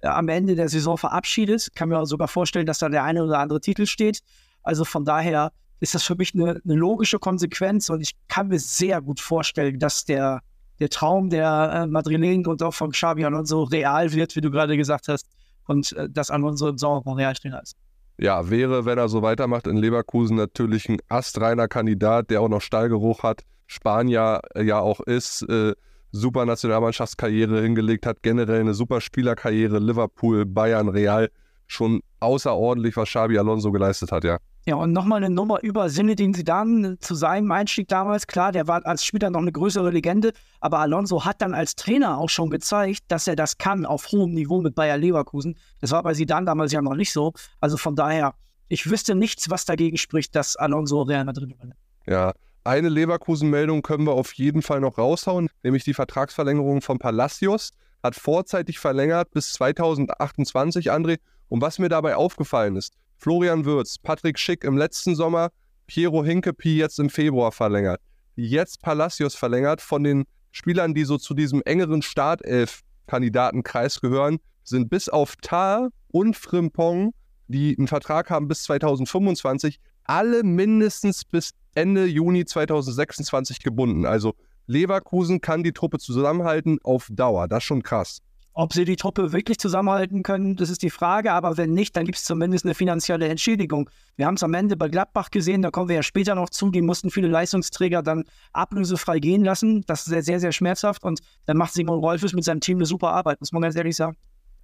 äh, 0.00 0.08
am 0.08 0.28
Ende 0.28 0.54
der 0.56 0.68
Saison 0.68 0.98
verabschiedet. 0.98 1.68
Kann 1.74 1.88
mir 1.88 2.04
sogar 2.06 2.28
vorstellen, 2.28 2.66
dass 2.66 2.78
da 2.78 2.88
der 2.88 3.04
eine 3.04 3.24
oder 3.24 3.38
andere 3.38 3.60
Titel 3.60 3.86
steht. 3.86 4.20
Also 4.62 4.84
von 4.84 5.04
daher 5.04 5.52
ist 5.80 5.94
das 5.94 6.02
für 6.02 6.14
mich 6.14 6.34
eine, 6.34 6.60
eine 6.64 6.74
logische 6.74 7.18
Konsequenz 7.18 7.90
und 7.90 8.00
ich 8.00 8.12
kann 8.28 8.48
mir 8.48 8.58
sehr 8.58 9.00
gut 9.00 9.20
vorstellen, 9.20 9.78
dass 9.78 10.04
der, 10.04 10.40
der 10.80 10.88
Traum 10.88 11.30
der 11.30 11.70
äh, 11.72 11.86
Madrilen 11.86 12.46
und 12.46 12.62
auch 12.62 12.74
von 12.74 12.90
Xabi 12.90 13.24
Alonso 13.24 13.64
real 13.64 14.12
wird, 14.12 14.34
wie 14.34 14.40
du 14.40 14.50
gerade 14.50 14.76
gesagt 14.76 15.08
hast, 15.08 15.28
und 15.66 15.92
äh, 15.92 16.08
im 16.08 16.78
Sommer 16.78 17.02
von 17.02 17.16
Real 17.16 17.34
Trainer 17.34 17.62
ist. 17.62 17.76
Ja, 18.18 18.48
wäre, 18.48 18.84
wenn 18.84 18.98
er 18.98 19.08
so 19.08 19.22
weitermacht 19.22 19.66
in 19.66 19.76
Leverkusen, 19.76 20.36
natürlich 20.36 20.88
ein 20.88 20.98
astreiner 21.08 21.66
Kandidat, 21.66 22.30
der 22.30 22.42
auch 22.42 22.48
noch 22.48 22.60
Stallgeruch 22.60 23.22
hat, 23.24 23.42
Spanier 23.66 24.40
äh, 24.54 24.62
ja 24.62 24.78
auch 24.78 25.00
ist, 25.00 25.42
äh, 25.48 25.74
super 26.12 26.46
Nationalmannschaftskarriere 26.46 27.60
hingelegt 27.60 28.06
hat, 28.06 28.22
generell 28.22 28.60
eine 28.60 28.74
super 28.74 29.00
Spielerkarriere, 29.00 29.80
Liverpool, 29.80 30.46
Bayern, 30.46 30.88
Real, 30.88 31.28
schon 31.66 32.00
außerordentlich, 32.20 32.96
was 32.96 33.08
Xabi 33.08 33.38
Alonso 33.38 33.72
geleistet 33.72 34.12
hat, 34.12 34.24
ja. 34.24 34.38
Ja, 34.66 34.76
und 34.76 34.92
nochmal 34.92 35.22
eine 35.22 35.34
Nummer 35.34 35.62
über 35.62 35.88
Zinedine 35.90 36.32
Zidane 36.32 36.98
zu 36.98 37.14
seinem 37.14 37.52
Einstieg 37.52 37.86
damals. 37.88 38.26
Klar, 38.26 38.50
der 38.50 38.66
war 38.66 38.84
als 38.86 39.04
Spieler 39.04 39.28
noch 39.28 39.40
eine 39.40 39.52
größere 39.52 39.90
Legende, 39.90 40.32
aber 40.60 40.78
Alonso 40.78 41.26
hat 41.26 41.42
dann 41.42 41.52
als 41.52 41.76
Trainer 41.76 42.16
auch 42.16 42.30
schon 42.30 42.48
gezeigt, 42.48 43.02
dass 43.08 43.26
er 43.26 43.36
das 43.36 43.58
kann 43.58 43.84
auf 43.84 44.10
hohem 44.10 44.32
Niveau 44.32 44.62
mit 44.62 44.74
Bayer 44.74 44.96
Leverkusen. 44.96 45.58
Das 45.80 45.90
war 45.90 46.02
bei 46.02 46.14
Zidane 46.14 46.46
damals 46.46 46.72
ja 46.72 46.80
noch 46.80 46.94
nicht 46.94 47.12
so. 47.12 47.34
Also 47.60 47.76
von 47.76 47.94
daher, 47.94 48.34
ich 48.68 48.88
wüsste 48.88 49.14
nichts, 49.14 49.50
was 49.50 49.66
dagegen 49.66 49.98
spricht, 49.98 50.34
dass 50.34 50.56
Alonso 50.56 51.02
Real 51.02 51.26
Madrid 51.26 51.52
übernimmt. 51.52 51.78
Ja, 52.06 52.32
eine 52.64 52.88
Leverkusen-Meldung 52.88 53.82
können 53.82 54.06
wir 54.06 54.14
auf 54.14 54.32
jeden 54.32 54.62
Fall 54.62 54.80
noch 54.80 54.96
raushauen, 54.96 55.50
nämlich 55.62 55.84
die 55.84 55.92
Vertragsverlängerung 55.92 56.80
von 56.80 56.98
Palacios. 56.98 57.72
Hat 58.02 58.14
vorzeitig 58.14 58.78
verlängert 58.78 59.30
bis 59.32 59.52
2028, 59.52 60.90
André. 60.90 61.18
Und 61.54 61.60
was 61.60 61.78
mir 61.78 61.88
dabei 61.88 62.16
aufgefallen 62.16 62.74
ist, 62.74 62.94
Florian 63.16 63.64
Würz, 63.64 63.96
Patrick 63.98 64.40
Schick 64.40 64.64
im 64.64 64.76
letzten 64.76 65.14
Sommer, 65.14 65.50
Piero 65.86 66.24
Hinkepi 66.24 66.78
jetzt 66.78 66.98
im 66.98 67.08
Februar 67.08 67.52
verlängert. 67.52 68.00
Jetzt 68.34 68.82
Palacios 68.82 69.36
verlängert. 69.36 69.80
Von 69.80 70.02
den 70.02 70.24
Spielern, 70.50 70.94
die 70.94 71.04
so 71.04 71.16
zu 71.16 71.32
diesem 71.32 71.62
engeren 71.62 72.02
Startelf-Kandidatenkreis 72.02 74.00
gehören, 74.00 74.38
sind 74.64 74.90
bis 74.90 75.08
auf 75.08 75.36
Tar 75.36 75.90
und 76.08 76.36
Frimpong, 76.36 77.14
die 77.46 77.76
einen 77.78 77.86
Vertrag 77.86 78.30
haben 78.30 78.48
bis 78.48 78.64
2025, 78.64 79.78
alle 80.02 80.42
mindestens 80.42 81.24
bis 81.24 81.50
Ende 81.76 82.06
Juni 82.06 82.46
2026 82.46 83.60
gebunden. 83.60 84.06
Also 84.06 84.34
Leverkusen 84.66 85.40
kann 85.40 85.62
die 85.62 85.72
Truppe 85.72 85.98
zusammenhalten 86.00 86.80
auf 86.82 87.06
Dauer. 87.12 87.46
Das 87.46 87.58
ist 87.58 87.66
schon 87.66 87.84
krass. 87.84 88.22
Ob 88.56 88.72
sie 88.72 88.84
die 88.84 88.94
Truppe 88.94 89.32
wirklich 89.32 89.58
zusammenhalten 89.58 90.22
können, 90.22 90.54
das 90.54 90.70
ist 90.70 90.82
die 90.82 90.90
Frage. 90.90 91.32
Aber 91.32 91.56
wenn 91.56 91.72
nicht, 91.72 91.96
dann 91.96 92.04
gibt 92.04 92.18
es 92.18 92.24
zumindest 92.24 92.64
eine 92.64 92.74
finanzielle 92.74 93.26
Entschädigung. 93.26 93.90
Wir 94.14 94.26
haben 94.26 94.36
es 94.36 94.44
am 94.44 94.54
Ende 94.54 94.76
bei 94.76 94.88
Gladbach 94.88 95.32
gesehen, 95.32 95.60
da 95.60 95.72
kommen 95.72 95.88
wir 95.88 95.96
ja 95.96 96.04
später 96.04 96.36
noch 96.36 96.48
zu. 96.48 96.70
Die 96.70 96.80
mussten 96.80 97.10
viele 97.10 97.26
Leistungsträger 97.26 98.00
dann 98.00 98.24
ablösefrei 98.52 99.18
gehen 99.18 99.44
lassen. 99.44 99.82
Das 99.86 100.02
ist 100.02 100.06
sehr, 100.06 100.22
sehr, 100.22 100.38
sehr 100.38 100.52
schmerzhaft. 100.52 101.02
Und 101.02 101.18
dann 101.46 101.56
macht 101.56 101.74
Simon 101.74 101.98
Rolfes 101.98 102.32
mit 102.32 102.44
seinem 102.44 102.60
Team 102.60 102.78
eine 102.78 102.86
super 102.86 103.10
Arbeit, 103.10 103.40
muss 103.40 103.50
man 103.50 103.62
ganz 103.62 103.74
ehrlich 103.74 103.96
sagen. 103.96 104.16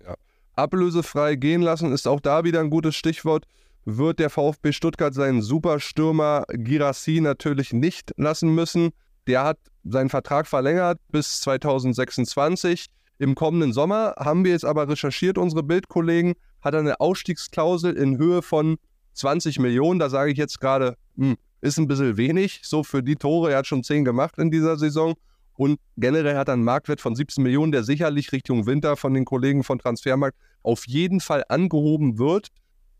Ja. 0.04 0.14
Ablösefrei 0.54 1.35
gehen 1.35 1.62
lassen 1.62 1.92
ist 1.92 2.06
auch 2.06 2.20
da 2.20 2.44
wieder 2.44 2.61
ein 2.61 2.70
gutes 2.70 2.94
Stichwort. 2.94 3.47
Wird 3.85 4.20
der 4.20 4.30
VfB 4.30 4.70
Stuttgart 4.70 5.14
seinen 5.14 5.42
Superstürmer 5.42 6.44
Girassi 6.52 7.20
natürlich 7.20 7.73
nicht 7.73 8.12
lassen 8.16 8.54
müssen. 8.54 8.90
Der 9.26 9.42
hat 9.42 9.59
seinen 9.82 10.11
Vertrag 10.11 10.47
verlängert 10.47 11.00
bis 11.11 11.40
2026 11.40 12.87
im 13.21 13.35
kommenden 13.35 13.75
Sommer 13.75 14.15
haben 14.19 14.45
wir 14.45 14.53
jetzt 14.53 14.65
aber 14.65 14.89
recherchiert, 14.89 15.37
unsere 15.37 15.62
Bildkollegen, 15.62 16.35
hat 16.62 16.73
er 16.73 16.81
eine 16.81 17.00
Ausstiegsklausel 17.00 17.93
in 17.93 18.17
Höhe 18.17 18.41
von 18.41 18.79
20 19.12 19.59
Millionen. 19.59 20.00
Da 20.00 20.09
sage 20.09 20.33
ich 20.33 20.39
jetzt 20.39 20.59
gerade, 20.59 20.97
hm, 21.19 21.37
ist 21.61 21.79
ein 21.79 21.87
bisschen 21.87 22.17
wenig, 22.17 22.61
so 22.65 22.83
für 22.83 23.03
die 23.03 23.17
Tore. 23.17 23.53
Er 23.53 23.59
hat 23.59 23.67
schon 23.67 23.85
10 23.85 24.07
gemacht 24.07 24.39
in 24.39 24.50
dieser 24.50 24.79
Saison. 24.79 25.17
Und 25.53 25.79
generell 25.99 26.39
hat 26.39 26.49
er 26.49 26.55
einen 26.55 26.65
Marktwert 26.65 27.03
von 27.03 27.15
17 27.15 27.45
Millionen, 27.45 27.73
der 27.73 27.85
sicherlich 27.85 28.33
Richtung 28.33 28.65
Winter 28.65 28.97
von 28.97 29.12
den 29.12 29.27
Kollegen 29.27 29.65
von 29.65 29.79
Transfermarkt 29.79 30.39
auf 30.62 30.87
jeden 30.87 31.21
Fall 31.21 31.45
angehoben 31.50 32.19
wird. 32.19 32.49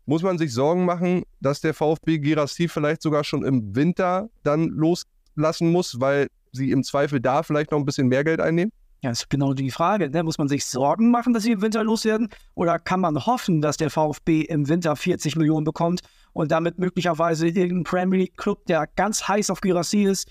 Muss 0.05 0.21
man 0.21 0.37
sich 0.37 0.53
Sorgen 0.53 0.85
machen, 0.85 1.23
dass 1.39 1.61
der 1.61 1.73
VfB 1.73 2.19
Girassi 2.19 2.67
vielleicht 2.67 3.01
sogar 3.01 3.23
schon 3.23 3.43
im 3.43 3.75
Winter 3.75 4.29
dann 4.43 4.67
loslassen 4.67 5.71
muss, 5.71 5.99
weil 5.99 6.27
sie 6.51 6.69
im 6.69 6.83
Zweifel 6.83 7.19
da 7.19 7.41
vielleicht 7.41 7.71
noch 7.71 7.79
ein 7.79 7.85
bisschen 7.85 8.07
mehr 8.07 8.23
Geld 8.23 8.39
einnehmen? 8.39 8.71
Ja, 9.03 9.09
ist 9.09 9.31
genau 9.31 9.53
die 9.53 9.71
Frage. 9.71 10.11
Ne? 10.11 10.21
Muss 10.21 10.37
man 10.37 10.47
sich 10.47 10.63
Sorgen 10.65 11.09
machen, 11.09 11.33
dass 11.33 11.41
sie 11.41 11.53
im 11.53 11.61
Winter 11.61 11.83
loswerden? 11.83 12.29
Oder 12.53 12.77
kann 12.77 12.99
man 12.99 13.25
hoffen, 13.25 13.59
dass 13.59 13.77
der 13.77 13.89
VfB 13.89 14.41
im 14.41 14.69
Winter 14.69 14.95
40 14.95 15.35
Millionen 15.37 15.63
bekommt 15.63 16.01
und 16.33 16.51
damit 16.51 16.77
möglicherweise 16.77 17.47
irgendein 17.47 17.83
Premier 17.83 18.19
League 18.19 18.37
Club, 18.37 18.63
der 18.67 18.85
ganz 18.95 19.27
heiß 19.27 19.49
auf 19.49 19.61
Girassi 19.61 20.03
ist, 20.03 20.29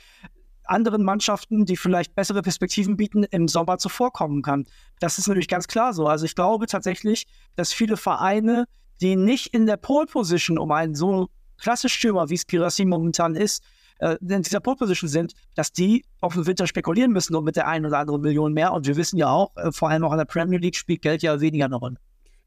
anderen 0.64 1.02
Mannschaften, 1.02 1.64
die 1.64 1.76
vielleicht 1.76 2.14
bessere 2.14 2.42
Perspektiven 2.42 2.96
bieten, 2.96 3.24
im 3.24 3.48
Sommer 3.48 3.78
zuvorkommen 3.78 4.40
kann? 4.42 4.66
Das 5.00 5.18
ist 5.18 5.26
natürlich 5.26 5.48
ganz 5.48 5.66
klar 5.66 5.92
so. 5.92 6.06
Also 6.06 6.24
ich 6.24 6.36
glaube 6.36 6.66
tatsächlich, 6.66 7.26
dass 7.56 7.72
viele 7.72 7.96
Vereine, 7.96 8.66
die 9.00 9.16
nicht 9.16 9.52
in 9.52 9.66
der 9.66 9.78
Pole 9.78 10.06
Position 10.06 10.58
um 10.58 10.70
einen 10.70 10.94
so 10.94 11.28
klassischen 11.58 11.98
Stürmer, 11.98 12.30
wie 12.30 12.34
es 12.34 12.46
Girassi 12.46 12.84
momentan 12.84 13.34
ist, 13.34 13.64
äh, 14.00 14.16
in 14.20 14.42
dieser 14.42 14.60
Pole 14.60 14.76
Position 14.76 15.08
sind, 15.08 15.34
dass 15.54 15.72
die 15.72 16.04
auf 16.20 16.34
den 16.34 16.46
Winter 16.46 16.66
spekulieren 16.66 17.12
müssen 17.12 17.34
und 17.34 17.44
mit 17.44 17.56
der 17.56 17.68
einen 17.68 17.86
oder 17.86 17.98
anderen 17.98 18.20
Million 18.20 18.52
mehr. 18.52 18.72
Und 18.72 18.86
wir 18.86 18.96
wissen 18.96 19.16
ja 19.16 19.28
auch, 19.28 19.56
äh, 19.56 19.72
vor 19.72 19.88
allem 19.88 20.04
auch 20.04 20.12
in 20.12 20.18
der 20.18 20.24
Premier 20.24 20.58
League 20.58 20.76
spielt 20.76 21.02
Geld 21.02 21.22
ja 21.22 21.40
weniger 21.40 21.66
eine 21.66 21.76
Rolle. 21.76 21.96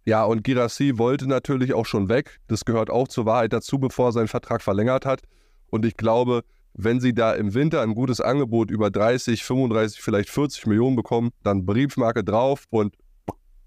Ja, 0.05 0.25
und 0.25 0.43
Girassi 0.43 0.97
wollte 0.97 1.27
natürlich 1.27 1.73
auch 1.73 1.85
schon 1.85 2.09
weg. 2.09 2.39
Das 2.47 2.65
gehört 2.65 2.89
auch 2.89 3.07
zur 3.07 3.25
Wahrheit 3.25 3.53
dazu, 3.53 3.79
bevor 3.79 4.09
er 4.09 4.11
seinen 4.11 4.27
Vertrag 4.27 4.61
verlängert 4.61 5.05
hat. 5.05 5.21
Und 5.69 5.85
ich 5.85 5.95
glaube, 5.95 6.43
wenn 6.73 6.99
sie 6.99 7.13
da 7.13 7.33
im 7.33 7.53
Winter 7.53 7.81
ein 7.81 7.95
gutes 7.95 8.19
Angebot 8.19 8.69
über 8.69 8.89
30, 8.89 9.43
35, 9.43 10.01
vielleicht 10.01 10.29
40 10.29 10.65
Millionen 10.65 10.95
bekommen, 10.95 11.31
dann 11.43 11.65
Briefmarke 11.65 12.23
drauf 12.23 12.65
und 12.69 12.95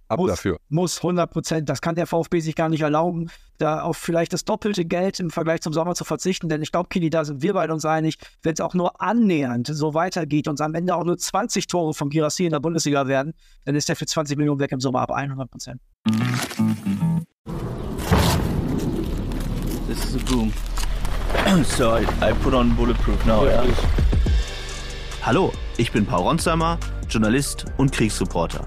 ab 0.08 0.18
muss, 0.18 0.30
dafür. 0.30 0.58
Muss 0.68 0.98
100 0.98 1.30
Prozent. 1.30 1.68
Das 1.68 1.80
kann 1.80 1.94
der 1.94 2.06
VfB 2.06 2.40
sich 2.40 2.54
gar 2.54 2.68
nicht 2.68 2.82
erlauben, 2.82 3.30
da 3.58 3.80
auf 3.80 3.96
vielleicht 3.96 4.32
das 4.32 4.44
doppelte 4.44 4.84
Geld 4.84 5.20
im 5.20 5.30
Vergleich 5.30 5.60
zum 5.60 5.72
Sommer 5.72 5.94
zu 5.94 6.04
verzichten. 6.04 6.48
Denn 6.48 6.62
ich 6.62 6.72
glaube, 6.72 6.88
Kili, 6.88 7.10
da 7.10 7.24
sind 7.24 7.42
wir 7.42 7.54
beide 7.54 7.72
uns 7.72 7.84
einig, 7.84 8.18
wenn 8.42 8.54
es 8.54 8.60
auch 8.60 8.74
nur 8.74 9.00
annähernd 9.00 9.68
so 9.68 9.94
weitergeht 9.94 10.48
und 10.48 10.60
am 10.60 10.74
Ende 10.74 10.94
auch 10.94 11.04
nur 11.04 11.18
20 11.18 11.66
Tore 11.66 11.94
von 11.94 12.10
Girassi 12.10 12.44
in 12.44 12.52
der 12.52 12.60
Bundesliga 12.60 13.06
werden, 13.06 13.34
dann 13.64 13.74
ist 13.74 13.88
der 13.88 13.96
für 13.96 14.06
20 14.06 14.36
Millionen 14.36 14.60
weg 14.60 14.72
im 14.72 14.80
Sommer 14.80 15.00
ab 15.00 15.10
100 15.10 15.50
Prozent. 15.50 15.80
This 19.88 20.04
is 20.04 20.16
a 20.16 20.24
boom. 20.30 20.52
so 21.64 21.96
I, 21.96 22.02
I 22.20 22.32
put 22.42 22.54
on 22.54 22.74
bulletproof 22.74 23.24
now. 23.24 23.44
Yeah. 23.44 23.64
Hallo, 25.22 25.52
ich 25.76 25.90
bin 25.90 26.06
Paul 26.06 26.22
Ronsheimer, 26.22 26.78
Journalist 27.08 27.64
und 27.78 27.90
Kriegsreporter. 27.90 28.66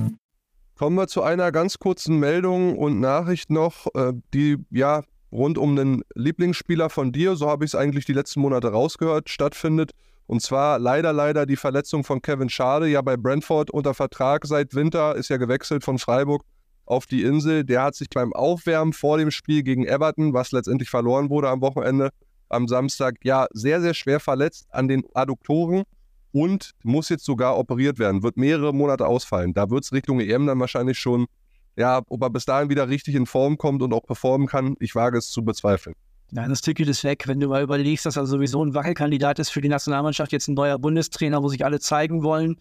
Kommen 0.81 0.95
wir 0.95 1.05
zu 1.05 1.21
einer 1.21 1.51
ganz 1.51 1.77
kurzen 1.77 2.17
Meldung 2.17 2.75
und 2.75 2.99
Nachricht 2.99 3.51
noch, 3.51 3.85
äh, 3.93 4.13
die 4.33 4.57
ja 4.71 5.03
rund 5.31 5.59
um 5.59 5.75
den 5.75 6.01
Lieblingsspieler 6.15 6.89
von 6.89 7.11
dir, 7.11 7.35
so 7.35 7.47
habe 7.47 7.65
ich 7.65 7.69
es 7.69 7.75
eigentlich 7.75 8.05
die 8.05 8.13
letzten 8.13 8.39
Monate 8.39 8.69
rausgehört, 8.69 9.29
stattfindet. 9.29 9.91
Und 10.25 10.41
zwar 10.41 10.79
leider, 10.79 11.13
leider 11.13 11.45
die 11.45 11.55
Verletzung 11.55 12.03
von 12.03 12.23
Kevin 12.23 12.49
Schade, 12.49 12.87
ja 12.87 13.03
bei 13.03 13.15
Brentford 13.15 13.69
unter 13.69 13.93
Vertrag 13.93 14.47
seit 14.47 14.73
Winter, 14.73 15.15
ist 15.15 15.29
ja 15.29 15.37
gewechselt 15.37 15.83
von 15.83 15.99
Freiburg 15.99 16.41
auf 16.87 17.05
die 17.05 17.21
Insel. 17.21 17.63
Der 17.63 17.83
hat 17.83 17.93
sich 17.93 18.09
beim 18.09 18.33
Aufwärmen 18.33 18.93
vor 18.93 19.19
dem 19.19 19.29
Spiel 19.29 19.61
gegen 19.61 19.85
Everton, 19.85 20.33
was 20.33 20.51
letztendlich 20.51 20.89
verloren 20.89 21.29
wurde 21.29 21.49
am 21.49 21.61
Wochenende, 21.61 22.09
am 22.49 22.67
Samstag, 22.67 23.17
ja 23.23 23.45
sehr, 23.51 23.81
sehr 23.81 23.93
schwer 23.93 24.19
verletzt 24.19 24.65
an 24.71 24.87
den 24.87 25.03
Adduktoren 25.13 25.83
und 26.31 26.71
muss 26.83 27.09
jetzt 27.09 27.25
sogar 27.25 27.57
operiert 27.57 27.99
werden, 27.99 28.23
wird 28.23 28.37
mehrere 28.37 28.73
Monate 28.73 29.05
ausfallen. 29.05 29.53
Da 29.53 29.69
wird 29.69 29.83
es 29.83 29.91
Richtung 29.91 30.19
EM 30.19 30.47
dann 30.47 30.59
wahrscheinlich 30.59 30.97
schon, 30.97 31.27
ja, 31.75 32.01
ob 32.07 32.21
er 32.21 32.29
bis 32.29 32.45
dahin 32.45 32.69
wieder 32.69 32.89
richtig 32.89 33.15
in 33.15 33.25
Form 33.25 33.57
kommt 33.57 33.81
und 33.81 33.93
auch 33.93 34.03
performen 34.03 34.47
kann, 34.47 34.75
ich 34.79 34.95
wage 34.95 35.17
es 35.17 35.29
zu 35.29 35.43
bezweifeln. 35.43 35.95
Nein, 36.33 36.49
das 36.49 36.61
Ticket 36.61 36.87
ist 36.87 37.03
weg. 37.03 37.27
Wenn 37.27 37.41
du 37.41 37.49
mal 37.49 37.61
überlegst, 37.61 38.05
dass 38.05 38.15
er 38.15 38.25
sowieso 38.25 38.63
ein 38.63 38.73
Wackelkandidat 38.73 39.39
ist 39.39 39.49
für 39.49 39.59
die 39.59 39.67
Nationalmannschaft, 39.67 40.31
jetzt 40.31 40.47
ein 40.47 40.53
neuer 40.53 40.79
Bundestrainer, 40.79 41.43
wo 41.43 41.49
sich 41.49 41.65
alle 41.65 41.81
zeigen 41.81 42.23
wollen. 42.23 42.55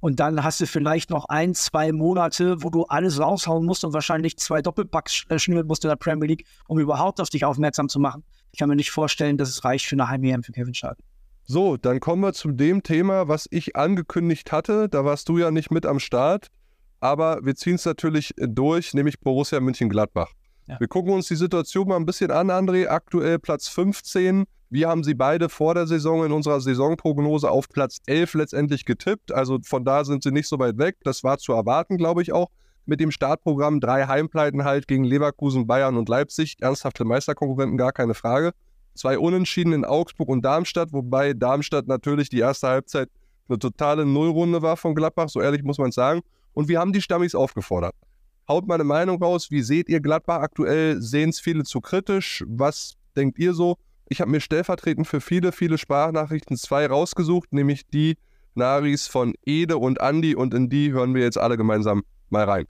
Und 0.00 0.20
dann 0.20 0.44
hast 0.44 0.60
du 0.60 0.66
vielleicht 0.66 1.08
noch 1.08 1.24
ein, 1.30 1.54
zwei 1.54 1.90
Monate, 1.90 2.62
wo 2.62 2.68
du 2.68 2.84
alles 2.84 3.18
raushauen 3.18 3.64
musst 3.64 3.82
und 3.86 3.94
wahrscheinlich 3.94 4.36
zwei 4.36 4.60
Doppelpacks 4.60 5.24
schnüren 5.36 5.66
musst 5.66 5.84
in 5.84 5.88
der 5.88 5.96
Premier 5.96 6.28
League, 6.28 6.46
um 6.68 6.78
überhaupt 6.78 7.18
auf 7.22 7.30
dich 7.30 7.46
aufmerksam 7.46 7.88
zu 7.88 7.98
machen. 7.98 8.22
Ich 8.52 8.58
kann 8.58 8.68
mir 8.68 8.76
nicht 8.76 8.90
vorstellen, 8.90 9.38
dass 9.38 9.48
es 9.48 9.64
reicht 9.64 9.86
für 9.86 9.94
eine 9.94 10.06
Heim-EM 10.06 10.42
für 10.42 10.52
Kevin 10.52 10.74
Schade. 10.74 10.98
So, 11.46 11.76
dann 11.76 12.00
kommen 12.00 12.22
wir 12.22 12.32
zu 12.32 12.52
dem 12.52 12.82
Thema, 12.82 13.28
was 13.28 13.46
ich 13.50 13.76
angekündigt 13.76 14.50
hatte. 14.50 14.88
Da 14.88 15.04
warst 15.04 15.28
du 15.28 15.38
ja 15.38 15.50
nicht 15.50 15.70
mit 15.70 15.84
am 15.84 16.00
Start, 16.00 16.48
aber 17.00 17.40
wir 17.44 17.54
ziehen 17.54 17.74
es 17.74 17.84
natürlich 17.84 18.34
durch, 18.38 18.94
nämlich 18.94 19.20
Borussia 19.20 19.60
München-Gladbach. 19.60 20.32
Ja. 20.66 20.80
Wir 20.80 20.88
gucken 20.88 21.12
uns 21.12 21.28
die 21.28 21.36
Situation 21.36 21.88
mal 21.88 21.96
ein 21.96 22.06
bisschen 22.06 22.30
an, 22.30 22.50
André. 22.50 22.88
Aktuell 22.88 23.38
Platz 23.38 23.68
15. 23.68 24.44
Wir 24.70 24.88
haben 24.88 25.04
sie 25.04 25.12
beide 25.12 25.50
vor 25.50 25.74
der 25.74 25.86
Saison 25.86 26.24
in 26.24 26.32
unserer 26.32 26.60
Saisonprognose 26.60 27.50
auf 27.50 27.68
Platz 27.68 27.98
11 28.06 28.34
letztendlich 28.34 28.86
getippt. 28.86 29.30
Also 29.30 29.58
von 29.62 29.84
da 29.84 30.04
sind 30.04 30.22
sie 30.22 30.32
nicht 30.32 30.48
so 30.48 30.58
weit 30.58 30.78
weg. 30.78 30.96
Das 31.04 31.22
war 31.22 31.36
zu 31.36 31.52
erwarten, 31.52 31.98
glaube 31.98 32.22
ich 32.22 32.32
auch. 32.32 32.50
Mit 32.86 33.00
dem 33.00 33.10
Startprogramm 33.10 33.80
drei 33.80 34.06
Heimpleiten 34.06 34.64
halt 34.64 34.88
gegen 34.88 35.04
Leverkusen, 35.04 35.66
Bayern 35.66 35.98
und 35.98 36.08
Leipzig. 36.08 36.56
Ernsthafte 36.60 37.04
Meisterkonkurrenten, 37.04 37.76
gar 37.76 37.92
keine 37.92 38.14
Frage. 38.14 38.52
Zwei 38.94 39.18
Unentschieden 39.18 39.72
in 39.72 39.84
Augsburg 39.84 40.28
und 40.28 40.44
Darmstadt, 40.44 40.92
wobei 40.92 41.34
Darmstadt 41.34 41.86
natürlich 41.86 42.28
die 42.28 42.38
erste 42.38 42.68
Halbzeit 42.68 43.08
eine 43.48 43.58
totale 43.58 44.06
Nullrunde 44.06 44.62
war 44.62 44.76
von 44.76 44.94
Gladbach, 44.94 45.28
so 45.28 45.40
ehrlich 45.40 45.62
muss 45.62 45.78
man 45.78 45.92
sagen. 45.92 46.22
Und 46.52 46.68
wir 46.68 46.78
haben 46.78 46.92
die 46.92 47.02
Stammis 47.02 47.34
aufgefordert. 47.34 47.94
Haut 48.48 48.66
meine 48.66 48.84
Meinung 48.84 49.22
raus. 49.22 49.50
Wie 49.50 49.62
seht 49.62 49.88
ihr 49.88 50.00
Gladbach 50.00 50.40
aktuell? 50.40 51.00
Sehen 51.00 51.30
es 51.30 51.40
viele 51.40 51.64
zu 51.64 51.80
kritisch? 51.80 52.44
Was 52.46 52.94
denkt 53.16 53.38
ihr 53.38 53.54
so? 53.54 53.76
Ich 54.08 54.20
habe 54.20 54.30
mir 54.30 54.40
stellvertretend 54.40 55.06
für 55.06 55.20
viele, 55.20 55.50
viele 55.50 55.78
Sprachnachrichten 55.78 56.56
zwei 56.56 56.86
rausgesucht, 56.86 57.52
nämlich 57.52 57.86
die 57.88 58.16
Naris 58.54 59.08
von 59.08 59.34
Ede 59.44 59.78
und 59.78 60.00
Andi 60.00 60.34
und 60.34 60.54
in 60.54 60.68
die 60.68 60.92
hören 60.92 61.14
wir 61.14 61.22
jetzt 61.22 61.38
alle 61.38 61.56
gemeinsam 61.56 62.04
mal 62.28 62.44
rein. 62.44 62.66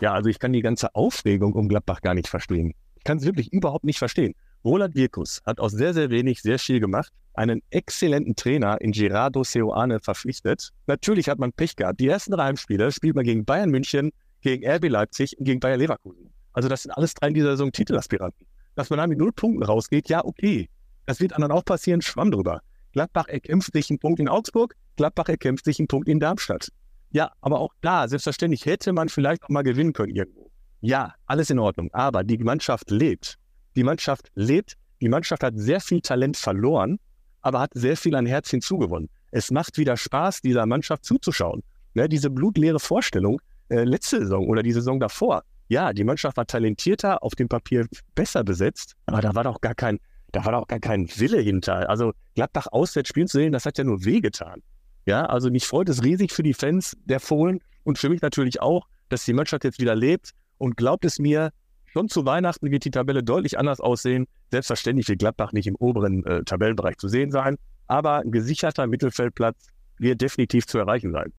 Ja, 0.00 0.12
also 0.12 0.28
ich 0.28 0.38
kann 0.38 0.52
die 0.52 0.62
ganze 0.62 0.94
Aufregung 0.94 1.54
um 1.54 1.68
Gladbach 1.68 2.02
gar 2.02 2.14
nicht 2.14 2.28
verstehen. 2.28 2.74
Ich 2.96 3.04
kann 3.04 3.18
es 3.18 3.24
wirklich 3.24 3.52
überhaupt 3.52 3.84
nicht 3.84 3.98
verstehen. 3.98 4.34
Roland 4.64 4.94
Wirkus 4.94 5.40
hat 5.44 5.58
aus 5.58 5.72
sehr, 5.72 5.92
sehr 5.92 6.10
wenig 6.10 6.40
sehr 6.40 6.58
viel 6.58 6.78
gemacht, 6.78 7.12
einen 7.34 7.62
exzellenten 7.70 8.36
Trainer 8.36 8.80
in 8.80 8.92
Gerardo 8.92 9.42
Seoane 9.42 9.98
verpflichtet. 10.00 10.70
Natürlich 10.86 11.28
hat 11.28 11.38
man 11.38 11.52
Pech 11.52 11.76
gehabt. 11.76 11.98
Die 11.98 12.08
ersten 12.08 12.32
drei 12.32 12.44
Heimspiele 12.44 12.92
spielt 12.92 13.16
man 13.16 13.24
gegen 13.24 13.44
Bayern 13.44 13.70
München, 13.70 14.12
gegen 14.40 14.66
RB 14.66 14.88
Leipzig 14.88 15.38
und 15.38 15.44
gegen 15.44 15.60
Bayer 15.60 15.76
Leverkusen. 15.76 16.32
Also 16.52 16.68
das 16.68 16.82
sind 16.82 16.92
alles 16.92 17.14
drei 17.14 17.28
in 17.28 17.34
dieser 17.34 17.52
Saison 17.52 17.72
Titelaspiranten. 17.72 18.46
Dass 18.74 18.90
man 18.90 18.98
da 18.98 19.06
mit 19.06 19.18
null 19.18 19.32
Punkten 19.32 19.62
rausgeht, 19.62 20.08
ja, 20.08 20.24
okay. 20.24 20.68
Das 21.06 21.20
wird 21.20 21.32
anderen 21.32 21.52
auch 21.52 21.64
passieren, 21.64 22.00
schwamm 22.00 22.30
drüber. 22.30 22.60
Gladbach 22.92 23.28
erkämpft 23.28 23.72
sich 23.72 23.90
einen 23.90 23.98
Punkt 23.98 24.20
in 24.20 24.28
Augsburg, 24.28 24.74
Gladbach 24.96 25.28
erkämpft 25.28 25.64
sich 25.64 25.78
einen 25.78 25.88
Punkt 25.88 26.08
in 26.08 26.20
Darmstadt. 26.20 26.68
Ja, 27.10 27.32
aber 27.40 27.60
auch 27.60 27.72
da, 27.80 28.06
selbstverständlich 28.06 28.66
hätte 28.66 28.92
man 28.92 29.08
vielleicht 29.08 29.42
auch 29.42 29.48
mal 29.48 29.62
gewinnen 29.62 29.92
können 29.92 30.14
irgendwo. 30.14 30.50
Ja, 30.80 31.14
alles 31.26 31.50
in 31.50 31.58
Ordnung. 31.58 31.90
Aber 31.92 32.24
die 32.24 32.38
Mannschaft 32.38 32.90
lebt 32.90 33.38
die 33.76 33.84
Mannschaft 33.84 34.30
lebt, 34.34 34.76
die 35.00 35.08
Mannschaft 35.08 35.42
hat 35.42 35.54
sehr 35.56 35.80
viel 35.80 36.00
Talent 36.00 36.36
verloren, 36.36 36.98
aber 37.40 37.60
hat 37.60 37.72
sehr 37.74 37.96
viel 37.96 38.14
an 38.14 38.26
Herz 38.26 38.50
hinzugewonnen. 38.50 39.08
Es 39.30 39.50
macht 39.50 39.78
wieder 39.78 39.96
Spaß, 39.96 40.42
dieser 40.42 40.66
Mannschaft 40.66 41.04
zuzuschauen. 41.04 41.62
Ne, 41.94 42.08
diese 42.08 42.30
blutleere 42.30 42.80
Vorstellung 42.80 43.40
äh, 43.68 43.84
letzte 43.84 44.20
Saison 44.20 44.46
oder 44.46 44.62
die 44.62 44.72
Saison 44.72 45.00
davor. 45.00 45.42
Ja, 45.68 45.92
die 45.92 46.04
Mannschaft 46.04 46.36
war 46.36 46.46
talentierter, 46.46 47.22
auf 47.22 47.34
dem 47.34 47.48
Papier 47.48 47.86
besser 48.14 48.44
besetzt, 48.44 48.94
aber 49.06 49.20
da 49.20 49.34
war 49.34 49.44
doch 49.44 49.60
gar 49.60 49.74
kein, 49.74 49.98
da 50.32 50.44
war 50.44 50.52
doch 50.52 50.66
gar 50.66 50.80
kein 50.80 51.08
Wille 51.16 51.40
hinter. 51.40 51.88
Also 51.88 52.12
Gladbach 52.34 52.66
auswärts 52.70 53.08
spielen 53.08 53.26
zu 53.26 53.38
sehen, 53.38 53.52
das 53.52 53.66
hat 53.66 53.78
ja 53.78 53.84
nur 53.84 54.04
wehgetan. 54.04 54.62
Ja, 55.06 55.26
also 55.26 55.50
mich 55.50 55.66
freut 55.66 55.88
es 55.88 56.02
riesig 56.02 56.32
für 56.32 56.42
die 56.42 56.54
Fans 56.54 56.96
der 57.04 57.20
Fohlen 57.20 57.60
und 57.84 57.98
für 57.98 58.08
mich 58.08 58.22
natürlich 58.22 58.60
auch, 58.60 58.86
dass 59.08 59.24
die 59.24 59.32
Mannschaft 59.32 59.64
jetzt 59.64 59.80
wieder 59.80 59.94
lebt 59.94 60.30
und 60.58 60.76
glaubt 60.76 61.04
es 61.04 61.18
mir, 61.18 61.50
schon 61.92 62.08
zu 62.08 62.24
Weihnachten 62.24 62.70
wird 62.70 62.84
die 62.84 62.90
Tabelle 62.90 63.22
deutlich 63.22 63.58
anders 63.58 63.80
aussehen. 63.80 64.26
Selbstverständlich 64.50 65.08
wird 65.08 65.18
Gladbach 65.18 65.52
nicht 65.52 65.66
im 65.66 65.76
oberen 65.76 66.24
äh, 66.24 66.42
Tabellenbereich 66.42 66.96
zu 66.96 67.08
sehen 67.08 67.30
sein, 67.30 67.56
aber 67.86 68.20
ein 68.20 68.32
gesicherter 68.32 68.86
Mittelfeldplatz 68.86 69.68
wird 69.98 70.20
definitiv 70.20 70.66
zu 70.66 70.78
erreichen 70.78 71.12
sein. 71.12 71.32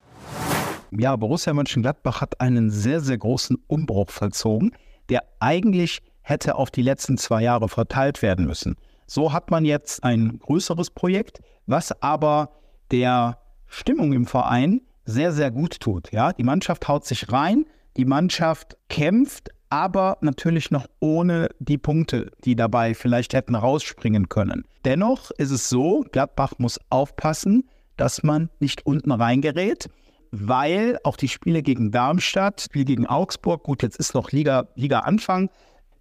Ja, 0.91 1.15
Borussia 1.15 1.53
Mönchengladbach 1.53 2.22
hat 2.22 2.39
einen 2.39 2.69
sehr, 2.69 3.00
sehr 3.00 3.17
großen 3.17 3.57
Umbruch 3.67 4.12
vollzogen, 4.12 4.72
der 5.10 5.24
eigentlich 5.39 6.00
hätte 6.22 6.55
auf 6.55 6.69
die 6.69 6.83
letzten 6.83 7.17
zwei 7.17 7.41
Jahre 7.41 7.67
verteilt 7.67 8.22
werden 8.22 8.45
müssen. 8.45 8.75
So 9.07 9.33
hat 9.33 9.50
man 9.50 9.65
jetzt 9.65 10.03
ein 10.03 10.39
größeres 10.39 10.91
Projekt, 10.91 11.41
was 11.65 12.00
aber 12.01 12.51
der 12.91 13.39
Stimmung 13.65 14.13
im 14.13 14.27
Verein 14.27 14.81
sehr, 15.05 15.31
sehr 15.31 15.51
gut 15.51 15.79
tut. 15.79 16.12
Ja, 16.12 16.31
die 16.31 16.43
Mannschaft 16.43 16.88
haut 16.88 17.05
sich 17.05 17.31
rein, 17.31 17.65
die 17.98 18.05
Mannschaft 18.05 18.77
kämpft, 18.88 19.50
aber 19.73 20.19
natürlich 20.21 20.69
noch 20.69 20.85
ohne 20.99 21.49
die 21.57 21.79
Punkte, 21.79 22.29
die 22.45 22.55
dabei 22.55 22.93
vielleicht 22.93 23.33
hätten 23.33 23.55
rausspringen 23.55 24.29
können. 24.29 24.65
Dennoch 24.85 25.31
ist 25.31 25.49
es 25.49 25.67
so, 25.67 26.05
Gladbach 26.11 26.53
muss 26.59 26.79
aufpassen, 26.91 27.67
dass 27.97 28.21
man 28.21 28.51
nicht 28.59 28.85
unten 28.85 29.11
reingerät, 29.11 29.89
weil 30.29 30.99
auch 31.03 31.17
die 31.17 31.27
Spiele 31.27 31.63
gegen 31.63 31.89
Darmstadt, 31.89 32.61
Spiel 32.61 32.85
gegen 32.85 33.07
Augsburg, 33.07 33.63
gut, 33.63 33.81
jetzt 33.81 33.97
ist 33.97 34.13
noch 34.13 34.31
Liga, 34.31 34.67
Liga 34.75 34.99
Anfang, 34.99 35.49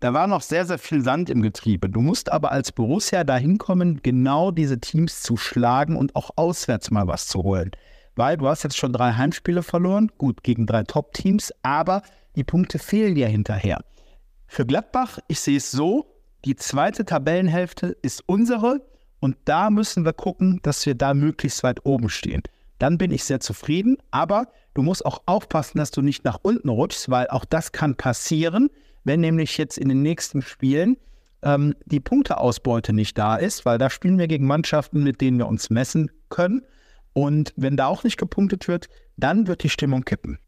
da 0.01 0.13
war 0.13 0.27
noch 0.27 0.43
sehr, 0.43 0.67
sehr 0.67 0.79
viel 0.79 1.01
Sand 1.01 1.31
im 1.31 1.41
Getriebe. 1.41 1.89
Du 1.89 2.03
musst 2.03 2.31
aber 2.31 2.53
als 2.53 2.73
Borussia 2.73 3.25
dahin 3.25 3.57
kommen, 3.57 4.01
genau 4.03 4.51
diese 4.51 4.81
Teams 4.81 5.23
zu 5.23 5.39
schlagen 5.39 5.97
und 5.97 6.15
auch 6.15 6.33
auswärts 6.37 6.91
mal 6.91 7.07
was 7.07 7.27
zu 7.27 7.43
holen. 7.43 7.71
Weil 8.15 8.37
du 8.37 8.49
hast 8.49 8.63
jetzt 8.63 8.77
schon 8.77 8.93
drei 8.93 9.13
Heimspiele 9.13 9.63
verloren, 9.63 10.11
gut, 10.19 10.43
gegen 10.43 10.67
drei 10.67 10.83
Top-Teams, 10.85 11.53
aber 11.63 12.03
die 12.37 12.45
Punkte 12.45 12.79
fehlen 12.79 13.15
dir 13.15 13.29
hinterher. 13.29 13.83
Für 14.47 14.67
Gladbach, 14.67 15.19
ich 15.29 15.41
sehe 15.41 15.57
es 15.57 15.71
so, 15.71 16.07
die 16.45 16.57
zweite 16.57 17.05
Tabellenhälfte 17.05 17.97
ist 18.03 18.23
unsere 18.27 18.81
und 19.21 19.37
da 19.45 19.71
müssen 19.71 20.05
wir 20.05 20.13
gucken, 20.13 20.61
dass 20.63 20.85
wir 20.85 20.95
da 20.95 21.15
möglichst 21.15 21.63
weit 21.63 21.87
oben 21.87 22.09
stehen. 22.09 22.43
Dann 22.79 22.99
bin 22.99 23.13
ich 23.13 23.23
sehr 23.25 23.39
zufrieden, 23.39 23.97
aber 24.11 24.49
du 24.75 24.83
musst 24.83 25.07
auch 25.07 25.23
aufpassen, 25.27 25.79
dass 25.79 25.93
du 25.93 26.03
nicht 26.03 26.25
nach 26.25 26.39
unten 26.43 26.69
rutschst, 26.69 27.11
weil 27.11 27.29
auch 27.29 27.45
das 27.45 27.71
kann 27.71 27.95
passieren, 27.95 28.71
wenn 29.05 29.21
nämlich 29.21 29.57
jetzt 29.57 29.79
in 29.79 29.89
den 29.89 30.03
nächsten 30.03 30.43
Spielen 30.43 30.97
ähm, 31.43 31.75
die 31.87 32.01
Punkteausbeute 32.01 32.93
nicht 32.93 33.17
da 33.17 33.37
ist, 33.37 33.65
weil 33.65 33.79
da 33.79 33.89
spielen 33.89 34.19
wir 34.19 34.27
gegen 34.27 34.47
Mannschaften, 34.47 35.03
mit 35.05 35.21
denen 35.21 35.39
wir 35.39 35.47
uns 35.47 35.71
messen 35.71 36.11
können. 36.29 36.63
Und 37.15 37.53
wenn 37.57 37.77
da 37.77 37.87
auch 37.87 38.05
nicht 38.05 38.17
gepunktet 38.17 38.69
wird, 38.69 38.89
dann 39.17 39.47
wird 39.47 39.63
die 39.63 39.69
Stimmung 39.69 40.03
kippen. 40.03 40.39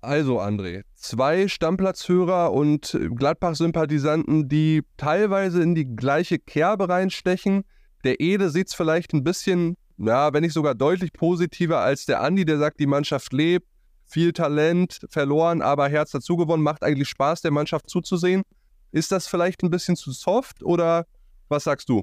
Also, 0.00 0.38
André, 0.38 0.82
zwei 0.94 1.48
Stammplatzhörer 1.48 2.52
und 2.52 2.98
Gladbach-Sympathisanten, 3.16 4.50
die 4.50 4.82
teilweise 4.98 5.62
in 5.62 5.74
die 5.74 5.96
gleiche 5.96 6.38
Kerbe 6.38 6.90
reinstechen. 6.90 7.64
Der 8.04 8.20
Ede 8.20 8.50
sieht 8.50 8.68
es 8.68 8.74
vielleicht 8.74 9.14
ein 9.14 9.24
bisschen, 9.24 9.76
ja, 9.96 10.30
wenn 10.34 10.42
nicht 10.42 10.52
sogar 10.52 10.74
deutlich 10.74 11.14
positiver 11.14 11.78
als 11.78 12.04
der 12.04 12.20
Andi, 12.20 12.44
der 12.44 12.58
sagt, 12.58 12.80
die 12.80 12.86
Mannschaft 12.86 13.32
lebt, 13.32 13.66
viel 14.04 14.34
Talent 14.34 15.00
verloren, 15.08 15.62
aber 15.62 15.88
Herz 15.88 16.10
dazu 16.10 16.36
gewonnen, 16.36 16.62
macht 16.62 16.82
eigentlich 16.82 17.08
Spaß, 17.08 17.40
der 17.40 17.50
Mannschaft 17.50 17.88
zuzusehen. 17.88 18.42
Ist 18.92 19.10
das 19.10 19.26
vielleicht 19.26 19.62
ein 19.62 19.70
bisschen 19.70 19.96
zu 19.96 20.12
soft 20.12 20.62
oder 20.62 21.06
was 21.48 21.64
sagst 21.64 21.88
du? 21.88 22.02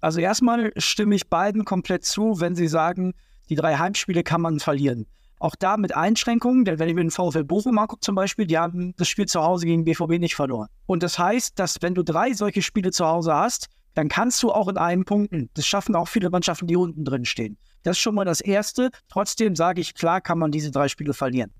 Also 0.00 0.20
erstmal 0.20 0.72
stimme 0.76 1.14
ich 1.14 1.28
beiden 1.28 1.64
komplett 1.64 2.04
zu, 2.04 2.40
wenn 2.40 2.54
sie 2.54 2.68
sagen, 2.68 3.12
die 3.48 3.54
drei 3.54 3.76
Heimspiele 3.76 4.22
kann 4.22 4.40
man 4.40 4.60
verlieren. 4.60 5.06
Auch 5.38 5.54
da 5.56 5.76
mit 5.76 5.96
Einschränkungen, 5.96 6.64
denn 6.64 6.78
wenn 6.78 6.88
ich 6.88 6.94
mir 6.94 7.00
den 7.00 7.10
VfL 7.10 7.44
Bochum 7.44 7.78
angucke 7.78 8.00
zum 8.00 8.14
Beispiel, 8.14 8.46
die 8.46 8.58
haben 8.58 8.94
das 8.96 9.08
Spiel 9.08 9.26
zu 9.26 9.42
Hause 9.42 9.66
gegen 9.66 9.84
BVB 9.84 10.18
nicht 10.18 10.34
verloren. 10.34 10.68
Und 10.86 11.02
das 11.02 11.18
heißt, 11.18 11.58
dass 11.58 11.80
wenn 11.80 11.94
du 11.94 12.02
drei 12.02 12.34
solche 12.34 12.60
Spiele 12.60 12.90
zu 12.90 13.06
Hause 13.06 13.34
hast, 13.34 13.68
dann 13.94 14.08
kannst 14.08 14.42
du 14.42 14.52
auch 14.52 14.68
in 14.68 14.76
einem 14.76 15.04
punkten. 15.04 15.50
Das 15.54 15.66
schaffen 15.66 15.94
auch 15.96 16.08
viele 16.08 16.30
Mannschaften, 16.30 16.66
die 16.66 16.76
unten 16.76 17.04
drin 17.04 17.24
stehen. 17.24 17.56
Das 17.82 17.96
ist 17.96 18.02
schon 18.02 18.14
mal 18.14 18.24
das 18.24 18.40
Erste. 18.40 18.90
Trotzdem 19.08 19.56
sage 19.56 19.80
ich, 19.80 19.94
klar 19.94 20.20
kann 20.20 20.38
man 20.38 20.52
diese 20.52 20.70
drei 20.70 20.88
Spiele 20.88 21.14
verlieren. 21.14 21.52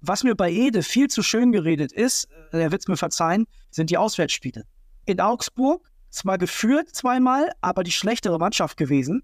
Was 0.00 0.22
mir 0.22 0.36
bei 0.36 0.50
Ede 0.50 0.84
viel 0.84 1.08
zu 1.08 1.22
schön 1.22 1.50
geredet 1.50 1.92
ist, 1.92 2.28
äh, 2.52 2.60
er 2.60 2.70
wird 2.70 2.82
es 2.82 2.88
mir 2.88 2.96
verzeihen, 2.96 3.46
sind 3.70 3.90
die 3.90 3.98
Auswärtsspiele. 3.98 4.62
In 5.06 5.20
Augsburg 5.20 5.87
zwar 6.10 6.38
geführt 6.38 6.94
zweimal, 6.94 7.50
aber 7.60 7.82
die 7.84 7.92
schlechtere 7.92 8.38
Mannschaft 8.38 8.76
gewesen. 8.76 9.22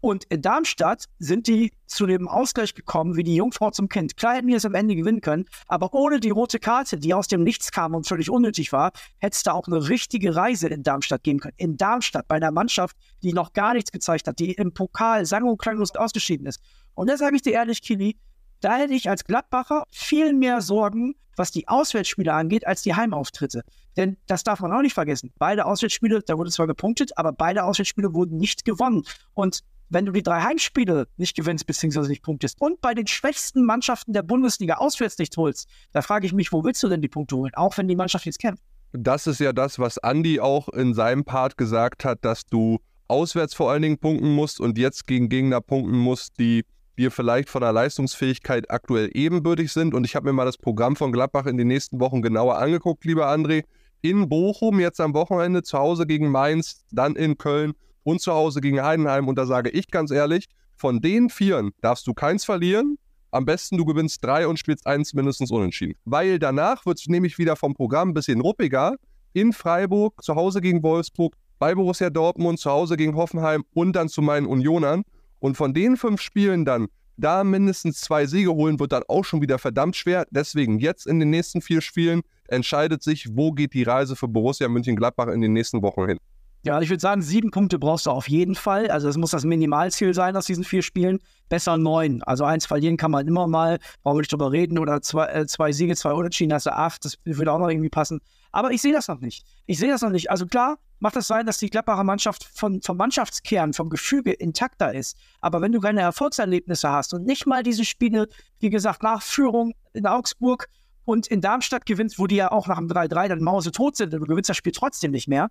Und 0.00 0.24
in 0.24 0.42
Darmstadt 0.42 1.06
sind 1.18 1.48
die 1.48 1.72
zu 1.86 2.06
dem 2.06 2.28
Ausgleich 2.28 2.74
gekommen, 2.74 3.16
wie 3.16 3.24
die 3.24 3.34
Jungfrau 3.34 3.70
zum 3.70 3.88
Kind. 3.88 4.16
Klar 4.16 4.36
hätten 4.36 4.46
wir 4.46 4.56
es 4.56 4.64
am 4.64 4.74
Ende 4.74 4.94
gewinnen 4.94 5.20
können, 5.20 5.46
aber 5.66 5.92
ohne 5.94 6.20
die 6.20 6.30
rote 6.30 6.58
Karte, 6.58 6.98
die 6.98 7.14
aus 7.14 7.28
dem 7.28 7.42
Nichts 7.42 7.72
kam 7.72 7.94
und 7.94 8.06
völlig 8.06 8.30
unnötig 8.30 8.72
war, 8.72 8.92
hätte 9.18 9.34
es 9.34 9.42
da 9.42 9.52
auch 9.52 9.66
eine 9.66 9.88
richtige 9.88 10.36
Reise 10.36 10.68
in 10.68 10.82
Darmstadt 10.82 11.24
geben 11.24 11.40
können. 11.40 11.56
In 11.56 11.76
Darmstadt, 11.76 12.28
bei 12.28 12.36
einer 12.36 12.50
Mannschaft, 12.50 12.96
die 13.22 13.32
noch 13.32 13.52
gar 13.52 13.74
nichts 13.74 13.90
gezeigt 13.90 14.28
hat, 14.28 14.38
die 14.38 14.52
im 14.52 14.74
Pokal 14.74 15.26
sang- 15.26 15.44
und 15.44 15.58
klanglos 15.58 15.94
ausgeschieden 15.96 16.46
ist. 16.46 16.60
Und 16.94 17.08
da 17.08 17.16
sage 17.16 17.36
ich 17.36 17.42
dir 17.42 17.54
ehrlich, 17.54 17.82
Kili, 17.82 18.16
da 18.60 18.76
hätte 18.76 18.94
ich 18.94 19.08
als 19.08 19.24
Gladbacher 19.24 19.84
viel 19.90 20.32
mehr 20.34 20.60
Sorgen, 20.60 21.14
was 21.36 21.50
die 21.50 21.68
Auswärtsspiele 21.68 22.32
angeht, 22.32 22.66
als 22.66 22.82
die 22.82 22.94
Heimauftritte. 22.94 23.62
Denn 23.96 24.16
das 24.26 24.44
darf 24.44 24.60
man 24.60 24.72
auch 24.72 24.82
nicht 24.82 24.94
vergessen. 24.94 25.32
Beide 25.38 25.64
Auswärtsspiele, 25.64 26.22
da 26.22 26.36
wurde 26.36 26.50
zwar 26.50 26.66
gepunktet, 26.66 27.16
aber 27.16 27.32
beide 27.32 27.64
Auswärtsspiele 27.64 28.12
wurden 28.14 28.36
nicht 28.36 28.64
gewonnen. 28.64 29.02
Und 29.34 29.62
wenn 29.88 30.04
du 30.04 30.12
die 30.12 30.22
drei 30.22 30.42
Heimspiele 30.42 31.06
nicht 31.16 31.36
gewinnst 31.36 31.66
bzw. 31.66 32.08
nicht 32.08 32.22
punktest 32.22 32.60
und 32.60 32.80
bei 32.80 32.94
den 32.94 33.06
schwächsten 33.06 33.64
Mannschaften 33.64 34.12
der 34.12 34.22
Bundesliga 34.22 34.74
auswärts 34.74 35.18
nicht 35.18 35.36
holst, 35.36 35.68
da 35.92 36.02
frage 36.02 36.26
ich 36.26 36.32
mich, 36.32 36.52
wo 36.52 36.64
willst 36.64 36.82
du 36.82 36.88
denn 36.88 37.02
die 37.02 37.08
Punkte 37.08 37.36
holen, 37.36 37.52
auch 37.54 37.76
wenn 37.78 37.88
die 37.88 37.96
Mannschaft 37.96 38.26
jetzt 38.26 38.38
kämpft? 38.38 38.62
Das 38.92 39.26
ist 39.26 39.40
ja 39.40 39.52
das, 39.52 39.78
was 39.78 39.98
Andi 39.98 40.40
auch 40.40 40.68
in 40.68 40.94
seinem 40.94 41.24
Part 41.24 41.56
gesagt 41.56 42.04
hat, 42.04 42.24
dass 42.24 42.46
du 42.46 42.78
auswärts 43.08 43.54
vor 43.54 43.70
allen 43.70 43.82
Dingen 43.82 43.98
punkten 43.98 44.34
musst 44.34 44.60
und 44.60 44.78
jetzt 44.78 45.06
gegen 45.06 45.28
Gegner 45.28 45.60
punkten 45.60 45.96
musst, 45.96 46.38
die 46.38 46.64
dir 46.98 47.10
vielleicht 47.10 47.50
von 47.50 47.60
der 47.60 47.72
Leistungsfähigkeit 47.72 48.70
aktuell 48.70 49.10
ebenbürtig 49.12 49.72
sind. 49.72 49.94
Und 49.94 50.04
ich 50.04 50.16
habe 50.16 50.26
mir 50.26 50.32
mal 50.32 50.46
das 50.46 50.56
Programm 50.56 50.96
von 50.96 51.12
Gladbach 51.12 51.46
in 51.46 51.58
den 51.58 51.68
nächsten 51.68 52.00
Wochen 52.00 52.22
genauer 52.22 52.56
angeguckt, 52.58 53.04
lieber 53.04 53.28
André. 53.28 53.64
In 54.02 54.28
Bochum 54.28 54.80
jetzt 54.80 55.00
am 55.00 55.14
Wochenende, 55.14 55.62
zu 55.62 55.78
Hause 55.78 56.06
gegen 56.06 56.30
Mainz, 56.30 56.84
dann 56.90 57.16
in 57.16 57.38
Köln 57.38 57.72
und 58.04 58.20
zu 58.20 58.32
Hause 58.32 58.60
gegen 58.60 58.82
Heidenheim. 58.82 59.28
Und 59.28 59.36
da 59.36 59.46
sage 59.46 59.70
ich 59.70 59.88
ganz 59.90 60.10
ehrlich, 60.10 60.46
von 60.76 61.00
den 61.00 61.30
Vieren 61.30 61.72
darfst 61.80 62.06
du 62.06 62.14
keins 62.14 62.44
verlieren. 62.44 62.98
Am 63.32 63.44
besten 63.44 63.76
du 63.76 63.84
gewinnst 63.84 64.24
drei 64.24 64.46
und 64.46 64.58
spielst 64.58 64.86
eins 64.86 65.12
mindestens 65.12 65.50
unentschieden. 65.50 65.94
Weil 66.04 66.38
danach 66.38 66.86
wird 66.86 67.00
es 67.00 67.06
nämlich 67.08 67.38
wieder 67.38 67.56
vom 67.56 67.74
Programm 67.74 68.10
ein 68.10 68.14
bisschen 68.14 68.40
ruppiger. 68.40 68.94
In 69.32 69.52
Freiburg, 69.52 70.22
zu 70.22 70.34
Hause 70.36 70.60
gegen 70.60 70.82
Wolfsburg, 70.82 71.34
bei 71.58 71.74
Borussia 71.74 72.10
Dortmund, 72.10 72.58
zu 72.58 72.70
Hause 72.70 72.96
gegen 72.96 73.16
Hoffenheim 73.16 73.64
und 73.74 73.94
dann 73.94 74.08
zu 74.08 74.22
meinen 74.22 74.46
Unionern. 74.46 75.02
Und 75.40 75.56
von 75.56 75.74
den 75.74 75.96
fünf 75.96 76.20
Spielen 76.20 76.64
dann 76.64 76.86
da 77.16 77.44
mindestens 77.44 78.00
zwei 78.00 78.26
Siege 78.26 78.52
holen, 78.52 78.78
wird 78.78 78.92
dann 78.92 79.02
auch 79.08 79.24
schon 79.24 79.40
wieder 79.40 79.58
verdammt 79.58 79.96
schwer. 79.96 80.26
Deswegen 80.30 80.78
jetzt 80.78 81.06
in 81.06 81.18
den 81.18 81.30
nächsten 81.30 81.60
vier 81.60 81.80
Spielen 81.80 82.22
entscheidet 82.48 83.02
sich, 83.02 83.36
wo 83.36 83.52
geht 83.52 83.74
die 83.74 83.82
Reise 83.82 84.16
für 84.16 84.28
Borussia 84.28 84.68
München-Gladbach 84.68 85.28
in 85.28 85.40
den 85.40 85.52
nächsten 85.52 85.82
Wochen 85.82 86.06
hin. 86.06 86.18
Ja, 86.66 86.80
ich 86.80 86.90
würde 86.90 87.00
sagen, 87.00 87.22
sieben 87.22 87.52
Punkte 87.52 87.78
brauchst 87.78 88.06
du 88.06 88.10
auf 88.10 88.28
jeden 88.28 88.56
Fall. 88.56 88.90
Also 88.90 89.06
das 89.06 89.16
muss 89.16 89.30
das 89.30 89.44
Minimalziel 89.44 90.12
sein 90.14 90.36
aus 90.36 90.46
diesen 90.46 90.64
vier 90.64 90.82
Spielen. 90.82 91.20
Besser 91.48 91.76
neun. 91.76 92.24
Also 92.24 92.44
eins 92.44 92.66
verlieren 92.66 92.96
kann 92.96 93.12
man 93.12 93.28
immer 93.28 93.46
mal, 93.46 93.78
brauchen 94.02 94.16
wir 94.16 94.22
nicht 94.22 94.32
drüber 94.32 94.50
reden. 94.50 94.76
Oder 94.76 95.00
zwei, 95.00 95.26
äh, 95.26 95.46
zwei 95.46 95.70
Siege, 95.70 95.94
zwei 95.94 96.12
Unentschieden, 96.12 96.52
hast 96.52 96.66
du 96.66 96.74
acht. 96.74 97.04
Das 97.04 97.18
würde 97.24 97.52
auch 97.52 97.60
noch 97.60 97.68
irgendwie 97.68 97.88
passen. 97.88 98.20
Aber 98.50 98.72
ich 98.72 98.82
sehe 98.82 98.92
das 98.92 99.06
noch 99.06 99.20
nicht. 99.20 99.46
Ich 99.66 99.78
sehe 99.78 99.88
das 99.88 100.02
noch 100.02 100.10
nicht. 100.10 100.28
Also 100.28 100.44
klar, 100.46 100.78
macht 100.98 101.14
es 101.14 101.20
das 101.20 101.28
sein, 101.28 101.46
dass 101.46 101.58
die 101.58 101.70
Gladbacher 101.70 102.02
Mannschaft 102.02 102.42
von, 102.42 102.82
vom 102.82 102.96
Mannschaftskern, 102.96 103.72
vom 103.72 103.88
Gefüge 103.88 104.32
intakter 104.32 104.92
ist. 104.92 105.16
Aber 105.40 105.60
wenn 105.60 105.70
du 105.70 105.78
keine 105.78 106.00
Erfolgserlebnisse 106.00 106.90
hast 106.90 107.14
und 107.14 107.26
nicht 107.26 107.46
mal 107.46 107.62
diese 107.62 107.84
Spiele, 107.84 108.26
wie 108.58 108.70
gesagt, 108.70 109.04
nach 109.04 109.22
Führung 109.22 109.72
in 109.92 110.06
Augsburg 110.06 110.66
und 111.06 111.26
in 111.28 111.40
Darmstadt 111.40 111.86
gewinnst, 111.86 112.18
wo 112.18 112.26
die 112.26 112.36
ja 112.36 112.52
auch 112.52 112.66
nach 112.66 112.76
dem 112.76 112.88
3-3 112.88 113.28
dann 113.28 113.40
Mause 113.40 113.72
tot 113.72 113.96
sind 113.96 114.12
und 114.12 114.20
du 114.20 114.26
gewinnst 114.26 114.50
das 114.50 114.56
Spiel 114.58 114.72
trotzdem 114.72 115.12
nicht 115.12 115.28
mehr, 115.28 115.48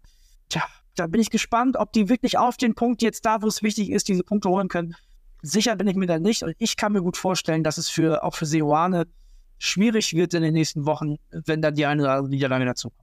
tja, 0.49 0.63
da 0.95 1.07
bin 1.07 1.19
ich 1.19 1.31
gespannt, 1.31 1.77
ob 1.77 1.91
die 1.93 2.09
wirklich 2.09 2.37
auf 2.37 2.57
den 2.57 2.75
Punkt 2.75 3.01
jetzt 3.01 3.25
da, 3.25 3.41
wo 3.41 3.47
es 3.47 3.63
wichtig 3.63 3.89
ist, 3.89 4.07
diese 4.07 4.23
Punkte 4.23 4.49
holen 4.49 4.67
können. 4.67 4.95
Sicher 5.41 5.75
bin 5.75 5.87
ich 5.87 5.95
mir 5.95 6.07
da 6.07 6.19
nicht. 6.19 6.43
Und 6.43 6.55
ich 6.57 6.77
kann 6.77 6.93
mir 6.93 7.01
gut 7.01 7.17
vorstellen, 7.17 7.63
dass 7.63 7.77
es 7.77 7.89
für, 7.89 8.23
auch 8.23 8.35
für 8.35 8.45
Seoane 8.45 9.05
schwierig 9.57 10.13
wird 10.13 10.33
in 10.33 10.41
den 10.41 10.53
nächsten 10.53 10.85
Wochen, 10.85 11.17
wenn 11.31 11.61
dann 11.61 11.75
die 11.75 11.85
eine 11.85 12.03
oder 12.03 12.13
andere 12.13 12.29
Niederlage 12.29 12.65
dazu 12.65 12.89
kommt. 12.89 13.01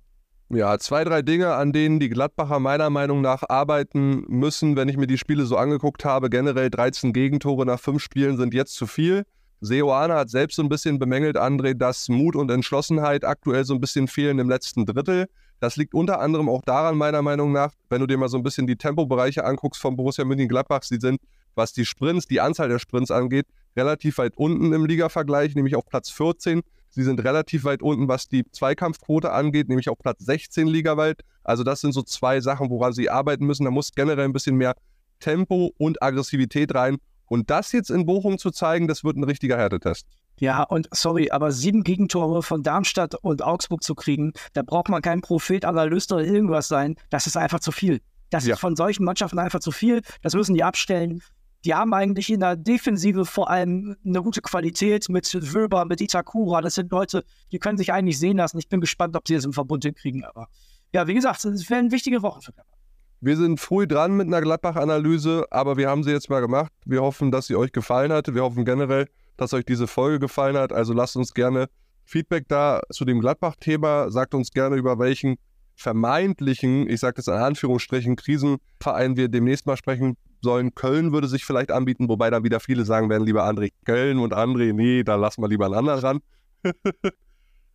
Ja, 0.58 0.78
zwei, 0.78 1.04
drei 1.04 1.22
Dinge, 1.22 1.54
an 1.54 1.72
denen 1.72 1.98
die 1.98 2.10
Gladbacher 2.10 2.58
meiner 2.60 2.90
Meinung 2.90 3.22
nach 3.22 3.42
arbeiten 3.48 4.24
müssen, 4.28 4.76
wenn 4.76 4.88
ich 4.88 4.98
mir 4.98 5.06
die 5.06 5.16
Spiele 5.16 5.46
so 5.46 5.56
angeguckt 5.56 6.04
habe. 6.04 6.28
Generell 6.28 6.68
13 6.68 7.14
Gegentore 7.14 7.64
nach 7.64 7.80
fünf 7.80 8.02
Spielen 8.02 8.36
sind 8.36 8.52
jetzt 8.52 8.74
zu 8.74 8.86
viel. 8.86 9.24
Seoane 9.64 10.14
hat 10.14 10.28
selbst 10.28 10.56
so 10.56 10.62
ein 10.62 10.68
bisschen 10.68 10.98
bemängelt, 10.98 11.36
André, 11.36 11.74
dass 11.74 12.08
Mut 12.08 12.34
und 12.34 12.50
Entschlossenheit 12.50 13.24
aktuell 13.24 13.64
so 13.64 13.74
ein 13.74 13.80
bisschen 13.80 14.08
fehlen 14.08 14.40
im 14.40 14.48
letzten 14.48 14.86
Drittel. 14.86 15.28
Das 15.60 15.76
liegt 15.76 15.94
unter 15.94 16.18
anderem 16.18 16.48
auch 16.48 16.62
daran, 16.62 16.98
meiner 16.98 17.22
Meinung 17.22 17.52
nach, 17.52 17.72
wenn 17.88 18.00
du 18.00 18.08
dir 18.08 18.18
mal 18.18 18.28
so 18.28 18.36
ein 18.36 18.42
bisschen 18.42 18.66
die 18.66 18.74
Tempobereiche 18.74 19.44
anguckst 19.44 19.80
von 19.80 19.94
Borussia 19.94 20.24
Mönchengladbach, 20.24 20.82
sie 20.82 20.98
sind, 20.98 21.20
was 21.54 21.72
die 21.72 21.84
Sprints, 21.84 22.26
die 22.26 22.40
Anzahl 22.40 22.68
der 22.68 22.80
Sprints 22.80 23.12
angeht, 23.12 23.46
relativ 23.76 24.18
weit 24.18 24.36
unten 24.36 24.72
im 24.72 24.84
Ligavergleich, 24.84 25.54
nämlich 25.54 25.76
auf 25.76 25.86
Platz 25.86 26.10
14. 26.10 26.62
Sie 26.90 27.04
sind 27.04 27.22
relativ 27.22 27.62
weit 27.62 27.82
unten, 27.82 28.08
was 28.08 28.28
die 28.28 28.44
Zweikampfquote 28.50 29.30
angeht, 29.30 29.68
nämlich 29.68 29.88
auf 29.88 29.98
Platz 29.98 30.24
16 30.24 30.66
ligaweit. 30.66 31.20
Also 31.44 31.62
das 31.62 31.80
sind 31.80 31.92
so 31.92 32.02
zwei 32.02 32.40
Sachen, 32.40 32.68
woran 32.68 32.92
sie 32.92 33.08
arbeiten 33.08 33.46
müssen. 33.46 33.64
Da 33.64 33.70
muss 33.70 33.92
generell 33.92 34.24
ein 34.24 34.32
bisschen 34.32 34.56
mehr 34.56 34.74
Tempo 35.20 35.72
und 35.78 36.02
Aggressivität 36.02 36.74
rein. 36.74 36.98
Und 37.26 37.50
das 37.50 37.72
jetzt 37.72 37.90
in 37.90 38.06
Bochum 38.06 38.38
zu 38.38 38.50
zeigen, 38.50 38.88
das 38.88 39.04
wird 39.04 39.16
ein 39.16 39.24
richtiger 39.24 39.56
Härtetest. 39.56 40.06
Ja, 40.38 40.62
und 40.62 40.88
sorry, 40.92 41.30
aber 41.30 41.52
sieben 41.52 41.84
Gegentore 41.84 42.42
von 42.42 42.62
Darmstadt 42.62 43.14
und 43.14 43.42
Augsburg 43.42 43.82
zu 43.82 43.94
kriegen, 43.94 44.32
da 44.54 44.62
braucht 44.62 44.88
man 44.88 45.02
kein 45.02 45.20
Prophet, 45.20 45.64
Analyst 45.64 46.12
oder 46.12 46.24
irgendwas 46.24 46.68
sein. 46.68 46.96
Das 47.10 47.26
ist 47.26 47.36
einfach 47.36 47.60
zu 47.60 47.72
viel. 47.72 48.00
Das 48.30 48.46
ja. 48.46 48.54
ist 48.54 48.60
von 48.60 48.76
solchen 48.76 49.04
Mannschaften 49.04 49.38
einfach 49.38 49.60
zu 49.60 49.70
viel. 49.70 50.02
Das 50.22 50.34
müssen 50.34 50.54
die 50.54 50.64
abstellen 50.64 51.22
die 51.64 51.74
haben 51.74 51.94
eigentlich 51.94 52.30
in 52.30 52.40
der 52.40 52.56
Defensive 52.56 53.24
vor 53.24 53.48
allem 53.50 53.96
eine 54.04 54.22
gute 54.22 54.40
Qualität 54.40 55.08
mit 55.08 55.32
Wöber, 55.54 55.84
mit 55.84 56.00
Itakura. 56.00 56.60
Das 56.60 56.74
sind 56.74 56.90
Leute, 56.90 57.24
die 57.52 57.58
können 57.58 57.78
sich 57.78 57.92
eigentlich 57.92 58.18
sehen 58.18 58.38
lassen. 58.38 58.58
Ich 58.58 58.68
bin 58.68 58.80
gespannt, 58.80 59.16
ob 59.16 59.28
sie 59.28 59.34
es 59.34 59.44
im 59.44 59.52
Verbund 59.52 59.84
hinkriegen. 59.84 60.24
Aber 60.24 60.48
ja, 60.92 61.06
wie 61.06 61.14
gesagt, 61.14 61.44
es 61.44 61.70
werden 61.70 61.92
wichtige 61.92 62.22
Wochen 62.22 62.40
für 62.40 62.52
Gladbach. 62.52 62.78
Wir 63.24 63.36
sind 63.36 63.60
früh 63.60 63.86
dran 63.86 64.16
mit 64.16 64.26
einer 64.26 64.40
Gladbach-Analyse, 64.40 65.46
aber 65.52 65.76
wir 65.76 65.88
haben 65.88 66.02
sie 66.02 66.10
jetzt 66.10 66.28
mal 66.28 66.40
gemacht. 66.40 66.72
Wir 66.84 67.02
hoffen, 67.02 67.30
dass 67.30 67.46
sie 67.46 67.54
euch 67.54 67.70
gefallen 67.70 68.12
hat. 68.12 68.34
Wir 68.34 68.42
hoffen 68.42 68.64
generell, 68.64 69.06
dass 69.36 69.54
euch 69.54 69.64
diese 69.64 69.86
Folge 69.86 70.18
gefallen 70.18 70.56
hat. 70.56 70.72
Also 70.72 70.92
lasst 70.92 71.16
uns 71.16 71.32
gerne 71.32 71.68
Feedback 72.04 72.48
da 72.48 72.80
zu 72.90 73.04
dem 73.04 73.20
Gladbach-Thema. 73.20 74.10
Sagt 74.10 74.34
uns 74.34 74.50
gerne, 74.50 74.74
über 74.74 74.98
welchen 74.98 75.36
vermeintlichen, 75.76 76.90
ich 76.90 76.98
sage 76.98 77.14
das 77.14 77.28
in 77.28 77.34
Anführungsstrichen, 77.34 78.16
Krisenverein 78.16 79.16
wir 79.16 79.28
demnächst 79.28 79.68
mal 79.68 79.76
sprechen 79.76 80.16
sollen. 80.40 80.74
Köln 80.74 81.12
würde 81.12 81.28
sich 81.28 81.44
vielleicht 81.44 81.70
anbieten, 81.70 82.08
wobei 82.08 82.28
dann 82.28 82.42
wieder 82.42 82.58
viele 82.58 82.84
sagen 82.84 83.08
werden, 83.08 83.24
lieber 83.24 83.48
André 83.48 83.70
Köln 83.84 84.18
und 84.18 84.34
André, 84.34 84.72
nee, 84.72 85.04
da 85.04 85.14
lassen 85.14 85.42
wir 85.42 85.48
lieber 85.48 85.66
einen 85.66 85.74
anderen 85.74 86.00
ran. 86.00 86.18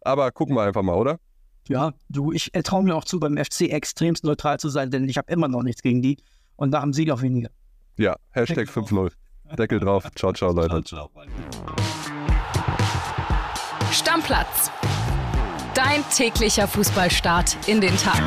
Aber 0.01 0.29
gucken 0.31 0.57
wir 0.57 0.63
einfach 0.63 0.83
mal, 0.83 0.95
oder? 0.95 1.19
Ja, 1.67 1.93
du, 2.09 2.31
ich 2.31 2.51
traue 2.63 2.83
mir 2.83 2.95
auch 2.95 3.03
zu, 3.03 3.19
beim 3.19 3.37
FC 3.37 3.61
extremst 3.61 4.23
neutral 4.23 4.59
zu 4.59 4.69
sein, 4.69 4.91
denn 4.91 5.07
ich 5.07 5.17
habe 5.17 5.31
immer 5.31 5.47
noch 5.47 5.63
nichts 5.63 5.81
gegen 5.81 6.01
die 6.01 6.17
und 6.55 6.69
nach 6.69 6.81
dem 6.81 6.93
Sieg 6.93 7.11
auch 7.11 7.21
weniger. 7.21 7.49
Ja, 7.97 8.15
Hashtag 8.31 8.67
5-0. 8.69 9.11
Deckel 9.57 9.79
drauf. 9.79 10.07
Ciao, 10.15 10.33
ciao, 10.33 10.51
Leute. 10.51 10.83
Ciao, 10.83 11.09
ciao. 11.09 11.25
Stammplatz. 13.91 14.71
Dein 15.73 16.03
täglicher 16.13 16.67
Fußballstart 16.67 17.57
in 17.67 17.81
den 17.81 17.95
Tag. 17.97 18.21